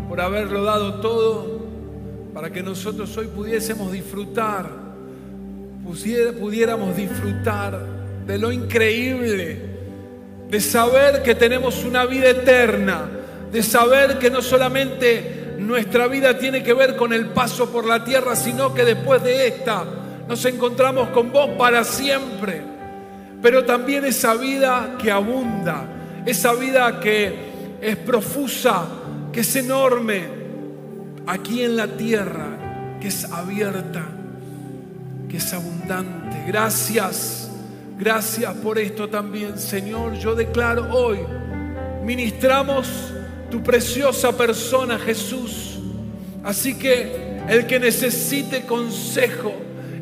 por 0.09 0.19
haberlo 0.19 0.65
dado 0.65 0.95
todo 0.95 1.65
para 2.33 2.51
que 2.51 2.61
nosotros 2.61 3.15
hoy 3.15 3.27
pudiésemos 3.27 3.93
disfrutar, 3.93 4.69
pudiéramos 6.41 6.93
disfrutar 6.97 7.79
de 8.27 8.37
lo 8.37 8.51
increíble, 8.51 9.61
de 10.49 10.59
saber 10.59 11.23
que 11.23 11.35
tenemos 11.35 11.85
una 11.85 12.05
vida 12.05 12.31
eterna, 12.31 13.09
de 13.49 13.63
saber 13.63 14.19
que 14.19 14.29
no 14.29 14.41
solamente 14.41 15.55
nuestra 15.57 16.07
vida 16.07 16.37
tiene 16.37 16.63
que 16.63 16.73
ver 16.73 16.97
con 16.97 17.13
el 17.13 17.27
paso 17.27 17.71
por 17.71 17.85
la 17.85 18.03
tierra, 18.03 18.35
sino 18.35 18.73
que 18.73 18.83
después 18.83 19.23
de 19.23 19.47
esta 19.47 19.85
nos 20.27 20.43
encontramos 20.43 21.09
con 21.11 21.31
vos 21.31 21.51
para 21.57 21.85
siempre. 21.85 22.78
Pero 23.41 23.63
también 23.65 24.05
esa 24.05 24.35
vida 24.35 24.97
que 25.01 25.11
abunda, 25.11 25.85
esa 26.25 26.53
vida 26.53 26.99
que 26.99 27.77
es 27.81 27.95
profusa, 27.97 28.85
que 29.31 29.41
es 29.41 29.55
enorme, 29.55 30.23
aquí 31.25 31.63
en 31.63 31.75
la 31.75 31.87
tierra, 31.87 32.97
que 32.99 33.07
es 33.07 33.25
abierta. 33.25 34.03
que 35.29 35.37
es 35.37 35.53
abundante. 35.53 36.43
Gracias, 36.47 37.51
gracias 37.99 38.51
por 38.55 38.79
esto 38.79 39.07
también, 39.09 39.59
Señor. 39.59 40.15
Yo 40.15 40.33
declaro 40.33 40.91
hoy, 40.91 41.19
ministramos 42.03 43.13
tu 43.51 43.61
preciosa 43.61 44.35
persona, 44.35 44.97
Jesús. 44.97 45.77
Así 46.43 46.73
que 46.79 47.37
el 47.47 47.67
que 47.67 47.79
necesite 47.79 48.63
consejo, 48.63 49.53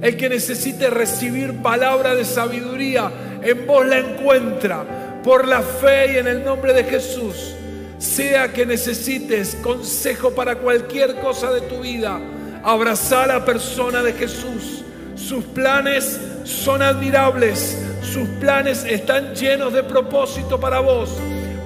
el 0.01 0.15
que 0.15 0.29
necesite 0.29 0.89
recibir 0.89 1.61
palabra 1.61 2.15
de 2.15 2.23
sabiduría, 2.23 3.11
en 3.41 3.67
vos 3.67 3.85
la 3.85 3.99
encuentra 3.99 5.21
por 5.23 5.47
la 5.47 5.61
fe 5.61 6.13
y 6.13 6.17
en 6.17 6.27
el 6.27 6.43
nombre 6.43 6.73
de 6.73 6.83
Jesús. 6.83 7.53
Sea 7.97 8.53
que 8.53 8.65
necesites 8.65 9.55
consejo 9.55 10.31
para 10.31 10.55
cualquier 10.55 11.15
cosa 11.15 11.51
de 11.51 11.61
tu 11.61 11.81
vida, 11.81 12.19
abraza 12.63 13.23
a 13.23 13.27
la 13.27 13.45
persona 13.45 14.03
de 14.03 14.13
Jesús. 14.13 14.83
Sus 15.15 15.43
planes 15.45 16.19
son 16.43 16.81
admirables, 16.81 17.77
sus 18.01 18.27
planes 18.39 18.85
están 18.85 19.33
llenos 19.33 19.73
de 19.73 19.83
propósito 19.83 20.59
para 20.59 20.79
vos, 20.79 21.09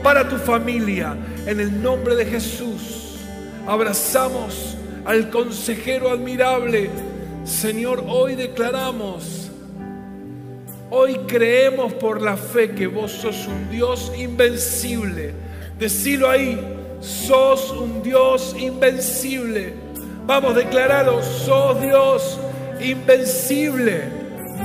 para 0.01 0.28
tu 0.28 0.38
familia. 0.38 1.15
En 1.45 1.59
el 1.59 1.82
nombre 1.82 2.15
de 2.15 2.26
Jesús, 2.26 3.17
abrazamos 3.67 4.78
al 5.05 5.30
consejero 5.30 6.09
admirable. 6.09 6.89
Señor, 7.43 8.03
hoy 8.07 8.36
declaramos 8.36 9.41
Hoy 10.94 11.20
creemos 11.26 11.94
por 11.94 12.22
la 12.22 12.36
fe 12.36 12.72
que 12.72 12.86
vos 12.86 13.14
sos 13.14 13.48
un 13.48 13.70
Dios 13.70 14.12
invencible. 14.18 15.34
Decilo 15.80 16.30
ahí, 16.30 16.60
sos 17.00 17.72
un 17.72 18.04
Dios 18.04 18.54
invencible. 18.60 19.74
Vamos, 20.26 20.54
declararlo, 20.54 21.24
sos 21.24 21.82
Dios 21.82 22.38
invencible. 22.82 24.04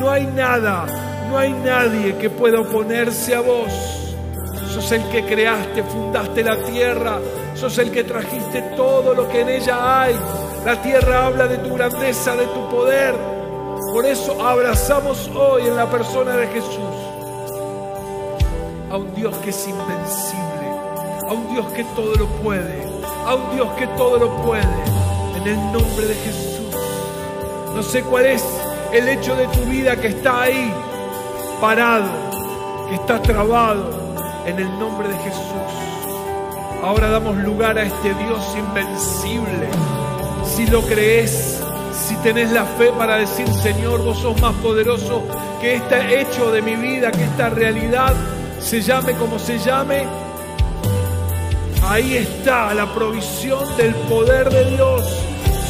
No 0.00 0.10
hay 0.10 0.26
nada, 0.26 1.28
no 1.30 1.38
hay 1.38 1.52
nadie 1.52 2.16
que 2.16 2.28
pueda 2.28 2.58
oponerse 2.58 3.32
a 3.32 3.40
vos. 3.40 3.72
Sos 4.74 4.90
el 4.90 5.08
que 5.10 5.24
creaste, 5.26 5.84
fundaste 5.84 6.42
la 6.42 6.56
tierra. 6.64 7.20
Sos 7.54 7.78
el 7.78 7.92
que 7.92 8.02
trajiste 8.02 8.62
todo 8.76 9.14
lo 9.14 9.28
que 9.28 9.42
en 9.42 9.48
ella 9.48 10.02
hay. 10.02 10.16
La 10.64 10.82
tierra 10.82 11.26
habla 11.26 11.46
de 11.46 11.58
tu 11.58 11.72
grandeza, 11.76 12.34
de 12.34 12.46
tu 12.46 12.68
poder. 12.68 13.35
Por 13.96 14.04
eso 14.04 14.46
abrazamos 14.46 15.26
hoy 15.34 15.68
en 15.68 15.74
la 15.74 15.90
persona 15.90 16.36
de 16.36 16.46
Jesús 16.48 16.96
a 18.90 18.96
un 18.98 19.14
Dios 19.14 19.34
que 19.38 19.48
es 19.48 19.66
invencible, 19.66 20.68
a 21.26 21.32
un 21.32 21.50
Dios 21.54 21.66
que 21.72 21.82
todo 21.96 22.14
lo 22.14 22.26
puede, 22.42 22.82
a 23.24 23.34
un 23.34 23.56
Dios 23.56 23.66
que 23.78 23.86
todo 23.96 24.18
lo 24.18 24.36
puede, 24.42 24.84
en 25.38 25.46
el 25.46 25.72
nombre 25.72 26.08
de 26.08 26.14
Jesús. 26.14 26.76
No 27.74 27.82
sé 27.82 28.02
cuál 28.02 28.26
es 28.26 28.44
el 28.92 29.08
hecho 29.08 29.34
de 29.34 29.46
tu 29.46 29.60
vida 29.60 29.96
que 29.96 30.08
está 30.08 30.42
ahí, 30.42 30.70
parado, 31.58 32.10
que 32.90 32.96
está 32.96 33.22
trabado, 33.22 33.88
en 34.44 34.58
el 34.58 34.78
nombre 34.78 35.08
de 35.08 35.16
Jesús. 35.20 35.72
Ahora 36.82 37.08
damos 37.08 37.34
lugar 37.38 37.78
a 37.78 37.84
este 37.84 38.12
Dios 38.12 38.56
invencible. 38.58 39.70
Si 40.44 40.66
lo 40.66 40.82
crees, 40.82 41.65
si 42.06 42.14
tenés 42.18 42.52
la 42.52 42.64
fe 42.64 42.92
para 42.96 43.16
decir, 43.16 43.48
Señor, 43.48 44.00
vos 44.02 44.18
sos 44.18 44.40
más 44.40 44.54
poderoso 44.56 45.24
que 45.60 45.74
este 45.74 46.20
hecho 46.20 46.52
de 46.52 46.62
mi 46.62 46.76
vida, 46.76 47.10
que 47.10 47.24
esta 47.24 47.50
realidad 47.50 48.14
se 48.60 48.80
llame 48.80 49.14
como 49.14 49.40
se 49.40 49.58
llame, 49.58 50.04
ahí 51.82 52.16
está 52.16 52.72
la 52.74 52.86
provisión 52.94 53.76
del 53.76 53.92
poder 54.08 54.50
de 54.50 54.76
Dios 54.76 55.04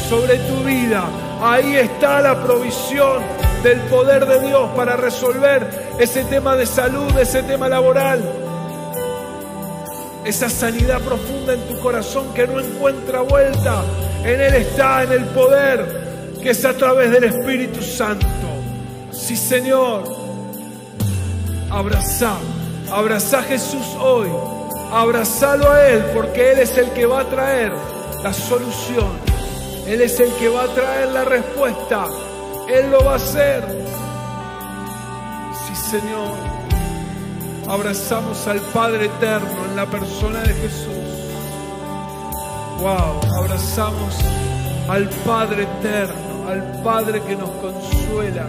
sobre 0.07 0.37
tu 0.37 0.63
vida. 0.63 1.05
Ahí 1.41 1.75
está 1.75 2.21
la 2.21 2.43
provisión 2.43 3.23
del 3.63 3.79
poder 3.81 4.27
de 4.27 4.47
Dios 4.47 4.69
para 4.75 4.95
resolver 4.95 5.87
ese 5.99 6.23
tema 6.25 6.55
de 6.55 6.67
salud, 6.67 7.17
ese 7.17 7.41
tema 7.41 7.67
laboral, 7.67 8.21
esa 10.23 10.49
sanidad 10.49 11.01
profunda 11.01 11.53
en 11.53 11.61
tu 11.61 11.79
corazón 11.79 12.31
que 12.35 12.45
no 12.45 12.59
encuentra 12.59 13.21
vuelta. 13.21 13.83
En 14.23 14.39
Él 14.39 14.53
está, 14.53 15.03
en 15.03 15.11
el 15.13 15.25
poder 15.25 16.06
que 16.41 16.51
es 16.51 16.65
a 16.65 16.73
través 16.73 17.11
del 17.11 17.25
Espíritu 17.25 17.81
Santo. 17.81 18.27
Sí, 19.11 19.35
Señor. 19.35 20.03
Abraza, 21.69 22.37
abraza 22.91 23.39
a 23.39 23.43
Jesús 23.43 23.85
hoy. 23.99 24.29
Abrazalo 24.91 25.71
a 25.71 25.87
Él 25.87 26.03
porque 26.13 26.53
Él 26.53 26.59
es 26.59 26.77
el 26.77 26.91
que 26.91 27.05
va 27.05 27.21
a 27.21 27.29
traer 27.29 27.71
la 28.23 28.33
solución. 28.33 29.09
Él 29.87 30.01
es 30.01 30.19
el 30.19 30.31
que 30.33 30.49
va 30.49 30.63
a 30.63 30.67
traer 30.67 31.09
la 31.09 31.25
respuesta. 31.25 32.05
Él 32.69 32.91
lo 32.91 33.03
va 33.03 33.13
a 33.13 33.15
hacer. 33.15 33.63
Sí, 35.67 35.75
Señor. 35.91 36.57
Abrazamos 37.67 38.47
al 38.47 38.61
Padre 38.61 39.05
eterno 39.05 39.65
en 39.69 39.75
la 39.75 39.85
persona 39.85 40.41
de 40.41 40.53
Jesús. 40.53 41.17
Wow, 42.79 43.19
abrazamos 43.39 44.15
al 44.87 45.09
Padre 45.25 45.63
eterno, 45.63 46.15
al 46.47 46.81
Padre 46.81 47.21
que 47.23 47.35
nos 47.35 47.49
consuela, 47.49 48.47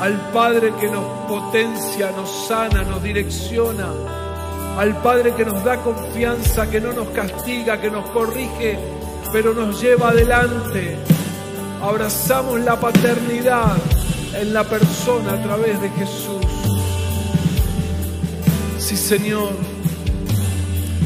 al 0.00 0.32
Padre 0.32 0.72
que 0.80 0.88
nos 0.88 1.04
potencia, 1.28 2.10
nos 2.10 2.48
sana, 2.48 2.82
nos 2.82 3.00
direcciona, 3.02 3.86
al 4.76 5.00
Padre 5.00 5.32
que 5.34 5.44
nos 5.44 5.62
da 5.62 5.76
confianza, 5.76 6.68
que 6.68 6.80
no 6.80 6.92
nos 6.92 7.08
castiga, 7.10 7.80
que 7.80 7.88
nos 7.88 8.10
corrige, 8.10 8.78
pero 9.32 9.54
nos 9.54 9.80
lleva 9.80 10.08
adelante. 10.08 10.96
Abrazamos 11.80 12.58
la 12.60 12.78
paternidad 12.80 13.76
en 14.34 14.52
la 14.52 14.64
persona 14.64 15.34
a 15.34 15.42
través 15.42 15.80
de 15.80 15.88
Jesús. 15.90 16.44
Sí, 18.78 18.96
Señor, 18.96 19.50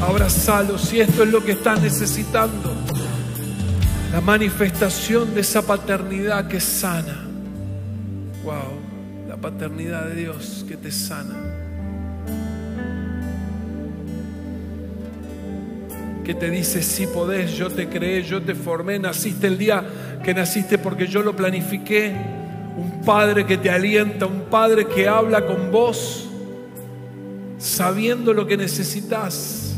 abrazalo 0.01 0.79
si 0.79 1.01
esto 1.01 1.21
es 1.21 1.29
lo 1.29 1.43
que 1.43 1.51
estás 1.51 1.79
necesitando 1.81 2.80
la 4.11 4.19
manifestación 4.19 5.33
de 5.33 5.41
esa 5.41 5.61
paternidad 5.61 6.47
que 6.47 6.59
sana. 6.59 7.25
Wow, 8.43 9.29
la 9.29 9.37
paternidad 9.37 10.07
de 10.07 10.15
Dios 10.15 10.65
que 10.67 10.75
te 10.75 10.91
sana. 10.91 11.35
Que 16.25 16.33
te 16.33 16.49
dice, 16.49 16.83
si 16.83 17.07
podés, 17.07 17.53
yo 17.53 17.69
te 17.69 17.87
creé, 17.87 18.23
yo 18.23 18.41
te 18.41 18.53
formé, 18.53 18.99
naciste 18.99 19.47
el 19.47 19.57
día 19.57 19.83
que 20.23 20.33
naciste 20.33 20.77
porque 20.77 21.07
yo 21.07 21.23
lo 21.23 21.35
planifiqué. 21.35 22.13
Un 22.77 23.01
padre 23.05 23.45
que 23.45 23.57
te 23.57 23.69
alienta, 23.69 24.25
un 24.25 24.41
padre 24.49 24.87
que 24.87 25.07
habla 25.07 25.45
con 25.45 25.71
vos, 25.71 26.29
sabiendo 27.57 28.33
lo 28.33 28.45
que 28.45 28.57
necesitas 28.57 29.70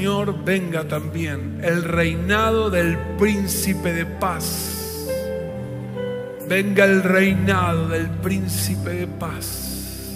Señor, 0.00 0.44
venga 0.46 0.88
también 0.88 1.60
el 1.62 1.84
reinado 1.84 2.70
del 2.70 2.96
príncipe 3.18 3.92
de 3.92 4.06
paz. 4.06 5.06
Venga 6.48 6.86
el 6.86 7.02
reinado 7.02 7.86
del 7.86 8.08
príncipe 8.08 8.88
de 8.94 9.06
paz. 9.06 10.14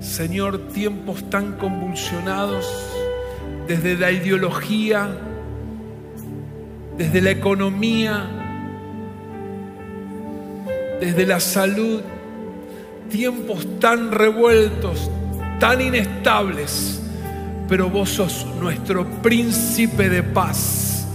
Señor, 0.00 0.66
tiempos 0.72 1.30
tan 1.30 1.52
convulsionados 1.58 2.66
desde 3.68 3.96
la 3.96 4.10
ideología, 4.10 5.16
desde 6.98 7.20
la 7.20 7.30
economía, 7.30 8.26
desde 11.00 11.24
la 11.24 11.38
salud, 11.38 12.00
tiempos 13.10 13.78
tan 13.78 14.10
revueltos, 14.10 15.08
tan 15.60 15.80
inestables 15.80 17.05
pero 17.68 17.90
vos 17.90 18.10
sos 18.10 18.46
nuestro 18.60 19.04
príncipe 19.22 20.08
de 20.08 20.22
paz. 20.22 21.06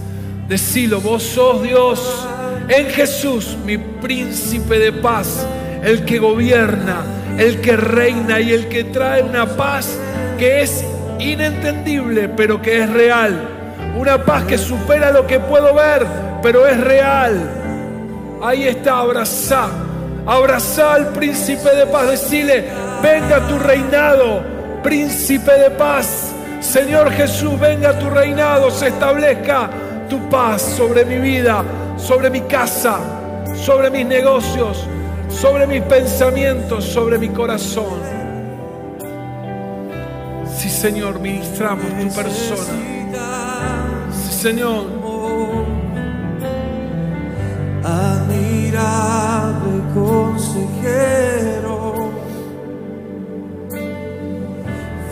Decilo, 0.48 1.00
vos 1.00 1.22
sos 1.22 1.62
Dios 1.62 2.26
en 2.68 2.86
Jesús, 2.86 3.56
mi 3.64 3.78
príncipe 3.78 4.78
de 4.78 4.92
paz, 4.92 5.46
el 5.82 6.04
que 6.04 6.18
gobierna, 6.18 7.02
el 7.38 7.60
que 7.60 7.76
reina 7.76 8.40
y 8.40 8.52
el 8.52 8.68
que 8.68 8.84
trae 8.84 9.22
una 9.22 9.46
paz 9.46 9.98
que 10.38 10.62
es 10.62 10.84
inentendible, 11.18 12.28
pero 12.28 12.60
que 12.60 12.82
es 12.82 12.90
real. 12.90 13.48
Una 13.96 14.24
paz 14.24 14.44
que 14.44 14.58
supera 14.58 15.10
lo 15.10 15.26
que 15.26 15.38
puedo 15.40 15.74
ver, 15.74 16.06
pero 16.42 16.66
es 16.66 16.78
real. 16.80 17.50
Ahí 18.42 18.66
está, 18.66 18.98
abrazá, 18.98 19.68
abrazá 20.26 20.94
al 20.94 21.08
príncipe 21.12 21.70
de 21.76 21.86
paz, 21.86 22.10
decile, 22.10 22.64
venga 23.02 23.46
tu 23.46 23.58
reinado, 23.58 24.42
príncipe 24.82 25.52
de 25.52 25.70
paz. 25.70 26.31
Señor 26.62 27.10
Jesús, 27.10 27.58
venga 27.58 27.98
tu 27.98 28.08
reinado, 28.08 28.70
se 28.70 28.88
establezca 28.88 29.68
tu 30.08 30.28
paz 30.30 30.62
sobre 30.62 31.04
mi 31.04 31.18
vida, 31.18 31.62
sobre 31.98 32.30
mi 32.30 32.40
casa, 32.42 33.00
sobre 33.54 33.90
mis 33.90 34.06
negocios, 34.06 34.86
sobre 35.28 35.66
mis 35.66 35.82
pensamientos, 35.82 36.84
sobre 36.84 37.18
mi 37.18 37.28
corazón. 37.28 37.98
Sí, 40.56 40.70
Señor, 40.70 41.18
ministramos 41.18 41.84
tu 41.84 42.14
persona. 42.14 42.78
Sí, 44.12 44.32
Señor, 44.32 44.84
admirable 47.84 49.82
consejero, 49.92 51.91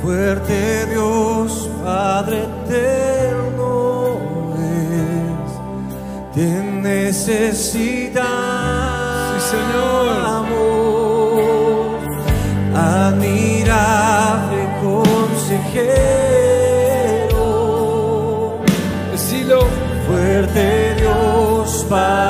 fuerte 0.02 0.86
Dios, 0.86 1.68
Padre 1.84 2.44
eterno 2.44 4.18
es, 4.56 5.50
te 6.34 6.46
necesitamos, 6.46 8.30
Sí, 9.42 9.56
Señor. 9.56 9.90
admirable 12.74 14.60
consejero. 14.82 15.78
Decilo. 19.12 19.60
Fuerte 20.06 20.94
Dios, 20.98 21.86
Padre 21.88 22.29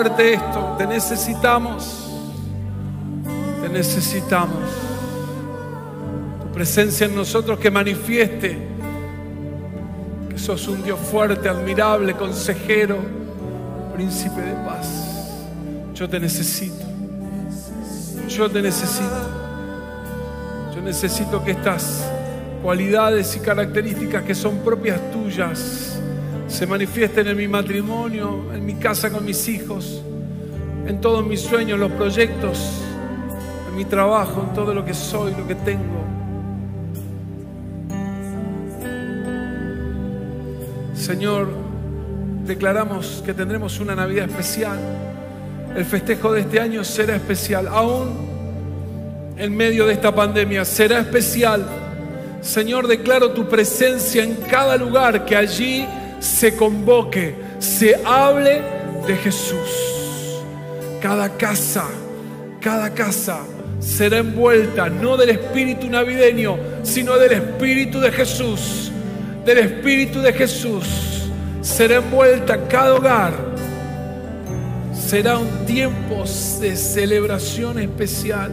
fuerte 0.00 0.32
esto. 0.32 0.76
Te 0.78 0.86
necesitamos. 0.86 2.08
Te 3.60 3.68
necesitamos. 3.68 4.64
Tu 6.40 6.52
presencia 6.52 7.06
en 7.06 7.14
nosotros 7.14 7.58
que 7.58 7.70
manifieste 7.70 8.56
que 10.30 10.38
sos 10.38 10.68
un 10.68 10.82
Dios 10.82 10.98
fuerte, 10.98 11.50
admirable, 11.50 12.14
consejero, 12.14 12.96
príncipe 13.94 14.40
de 14.40 14.54
paz. 14.64 14.88
Yo 15.94 16.08
te 16.08 16.18
necesito. 16.18 16.86
Yo 18.26 18.50
te 18.50 18.62
necesito. 18.62 19.20
Yo 20.74 20.80
necesito 20.80 21.44
que 21.44 21.50
estas 21.50 22.06
cualidades 22.62 23.36
y 23.36 23.40
características 23.40 24.22
que 24.22 24.34
son 24.34 24.60
propias 24.60 24.98
tuyas 25.12 25.89
se 26.60 26.66
manifiesten 26.66 27.26
en 27.26 27.38
mi 27.38 27.48
matrimonio, 27.48 28.52
en 28.52 28.66
mi 28.66 28.74
casa 28.74 29.10
con 29.10 29.24
mis 29.24 29.48
hijos, 29.48 30.02
en 30.86 31.00
todos 31.00 31.24
mis 31.24 31.40
sueños, 31.40 31.78
los 31.78 31.90
proyectos, 31.92 32.82
en 33.70 33.76
mi 33.76 33.86
trabajo, 33.86 34.44
en 34.46 34.54
todo 34.54 34.74
lo 34.74 34.84
que 34.84 34.92
soy, 34.92 35.32
lo 35.34 35.48
que 35.48 35.54
tengo. 35.54 36.04
Señor, 40.94 41.48
declaramos 42.44 43.22
que 43.24 43.32
tendremos 43.32 43.80
una 43.80 43.94
Navidad 43.94 44.28
especial. 44.28 44.78
El 45.74 45.86
festejo 45.86 46.30
de 46.34 46.42
este 46.42 46.60
año 46.60 46.84
será 46.84 47.16
especial, 47.16 47.68
aún 47.68 48.28
en 49.38 49.56
medio 49.56 49.86
de 49.86 49.94
esta 49.94 50.14
pandemia, 50.14 50.66
será 50.66 51.00
especial. 51.00 51.64
Señor, 52.42 52.86
declaro 52.86 53.30
tu 53.30 53.48
presencia 53.48 54.22
en 54.22 54.34
cada 54.34 54.76
lugar 54.76 55.24
que 55.24 55.34
allí 55.34 55.86
se 56.20 56.54
convoque, 56.54 57.34
se 57.58 57.96
hable 58.04 58.62
de 59.06 59.16
Jesús. 59.16 60.40
Cada 61.00 61.30
casa, 61.36 61.86
cada 62.60 62.90
casa 62.94 63.40
será 63.80 64.18
envuelta 64.18 64.90
no 64.90 65.16
del 65.16 65.30
espíritu 65.30 65.88
navideño, 65.88 66.56
sino 66.82 67.16
del 67.16 67.32
espíritu 67.32 67.98
de 67.98 68.12
Jesús. 68.12 68.92
Del 69.44 69.58
espíritu 69.58 70.20
de 70.20 70.32
Jesús 70.34 71.30
será 71.62 71.96
envuelta 71.96 72.68
cada 72.68 72.94
hogar. 72.94 73.32
Será 74.94 75.38
un 75.38 75.64
tiempo 75.64 76.24
de 76.60 76.76
celebración 76.76 77.78
especial. 77.78 78.52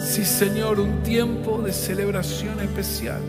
Sí, 0.00 0.24
Señor, 0.24 0.78
un 0.80 1.02
tiempo 1.02 1.60
de 1.60 1.72
celebración 1.72 2.60
especial. 2.60 3.20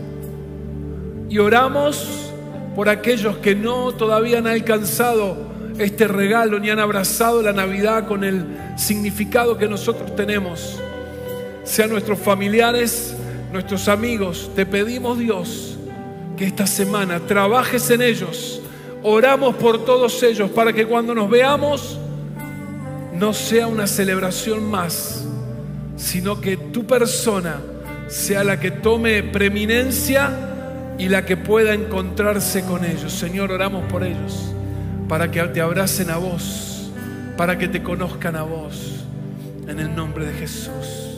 Y 1.28 1.38
oramos 1.38 2.32
por 2.74 2.88
aquellos 2.88 3.38
que 3.38 3.54
no 3.54 3.92
todavía 3.92 4.38
han 4.38 4.46
alcanzado 4.46 5.36
este 5.78 6.06
regalo 6.06 6.58
ni 6.58 6.70
han 6.70 6.78
abrazado 6.78 7.42
la 7.42 7.52
Navidad 7.52 8.06
con 8.06 8.24
el 8.24 8.44
significado 8.76 9.56
que 9.56 9.68
nosotros 9.68 10.14
tenemos. 10.16 10.80
Sean 11.64 11.90
nuestros 11.90 12.18
familiares, 12.18 13.14
nuestros 13.52 13.88
amigos, 13.88 14.50
te 14.54 14.66
pedimos 14.66 15.18
Dios 15.18 15.78
que 16.36 16.44
esta 16.46 16.66
semana 16.66 17.20
trabajes 17.20 17.90
en 17.90 18.02
ellos. 18.02 18.60
Oramos 19.02 19.56
por 19.56 19.84
todos 19.84 20.22
ellos 20.22 20.50
para 20.50 20.72
que 20.72 20.86
cuando 20.86 21.14
nos 21.14 21.30
veamos 21.30 21.98
no 23.12 23.32
sea 23.32 23.66
una 23.66 23.86
celebración 23.86 24.68
más, 24.68 25.24
sino 25.96 26.40
que 26.40 26.56
tu 26.56 26.84
persona 26.84 27.60
sea 28.08 28.44
la 28.44 28.58
que 28.58 28.70
tome 28.70 29.22
preeminencia 29.22 30.53
y 30.98 31.08
la 31.08 31.24
que 31.24 31.36
pueda 31.36 31.74
encontrarse 31.74 32.64
con 32.64 32.84
ellos. 32.84 33.12
Señor, 33.12 33.52
oramos 33.52 33.84
por 33.90 34.04
ellos, 34.04 34.52
para 35.08 35.30
que 35.30 35.42
te 35.44 35.60
abracen 35.60 36.10
a 36.10 36.16
vos, 36.16 36.90
para 37.36 37.58
que 37.58 37.68
te 37.68 37.82
conozcan 37.82 38.36
a 38.36 38.42
vos, 38.42 39.04
en 39.66 39.80
el 39.80 39.94
nombre 39.94 40.26
de 40.26 40.32
Jesús. 40.34 41.13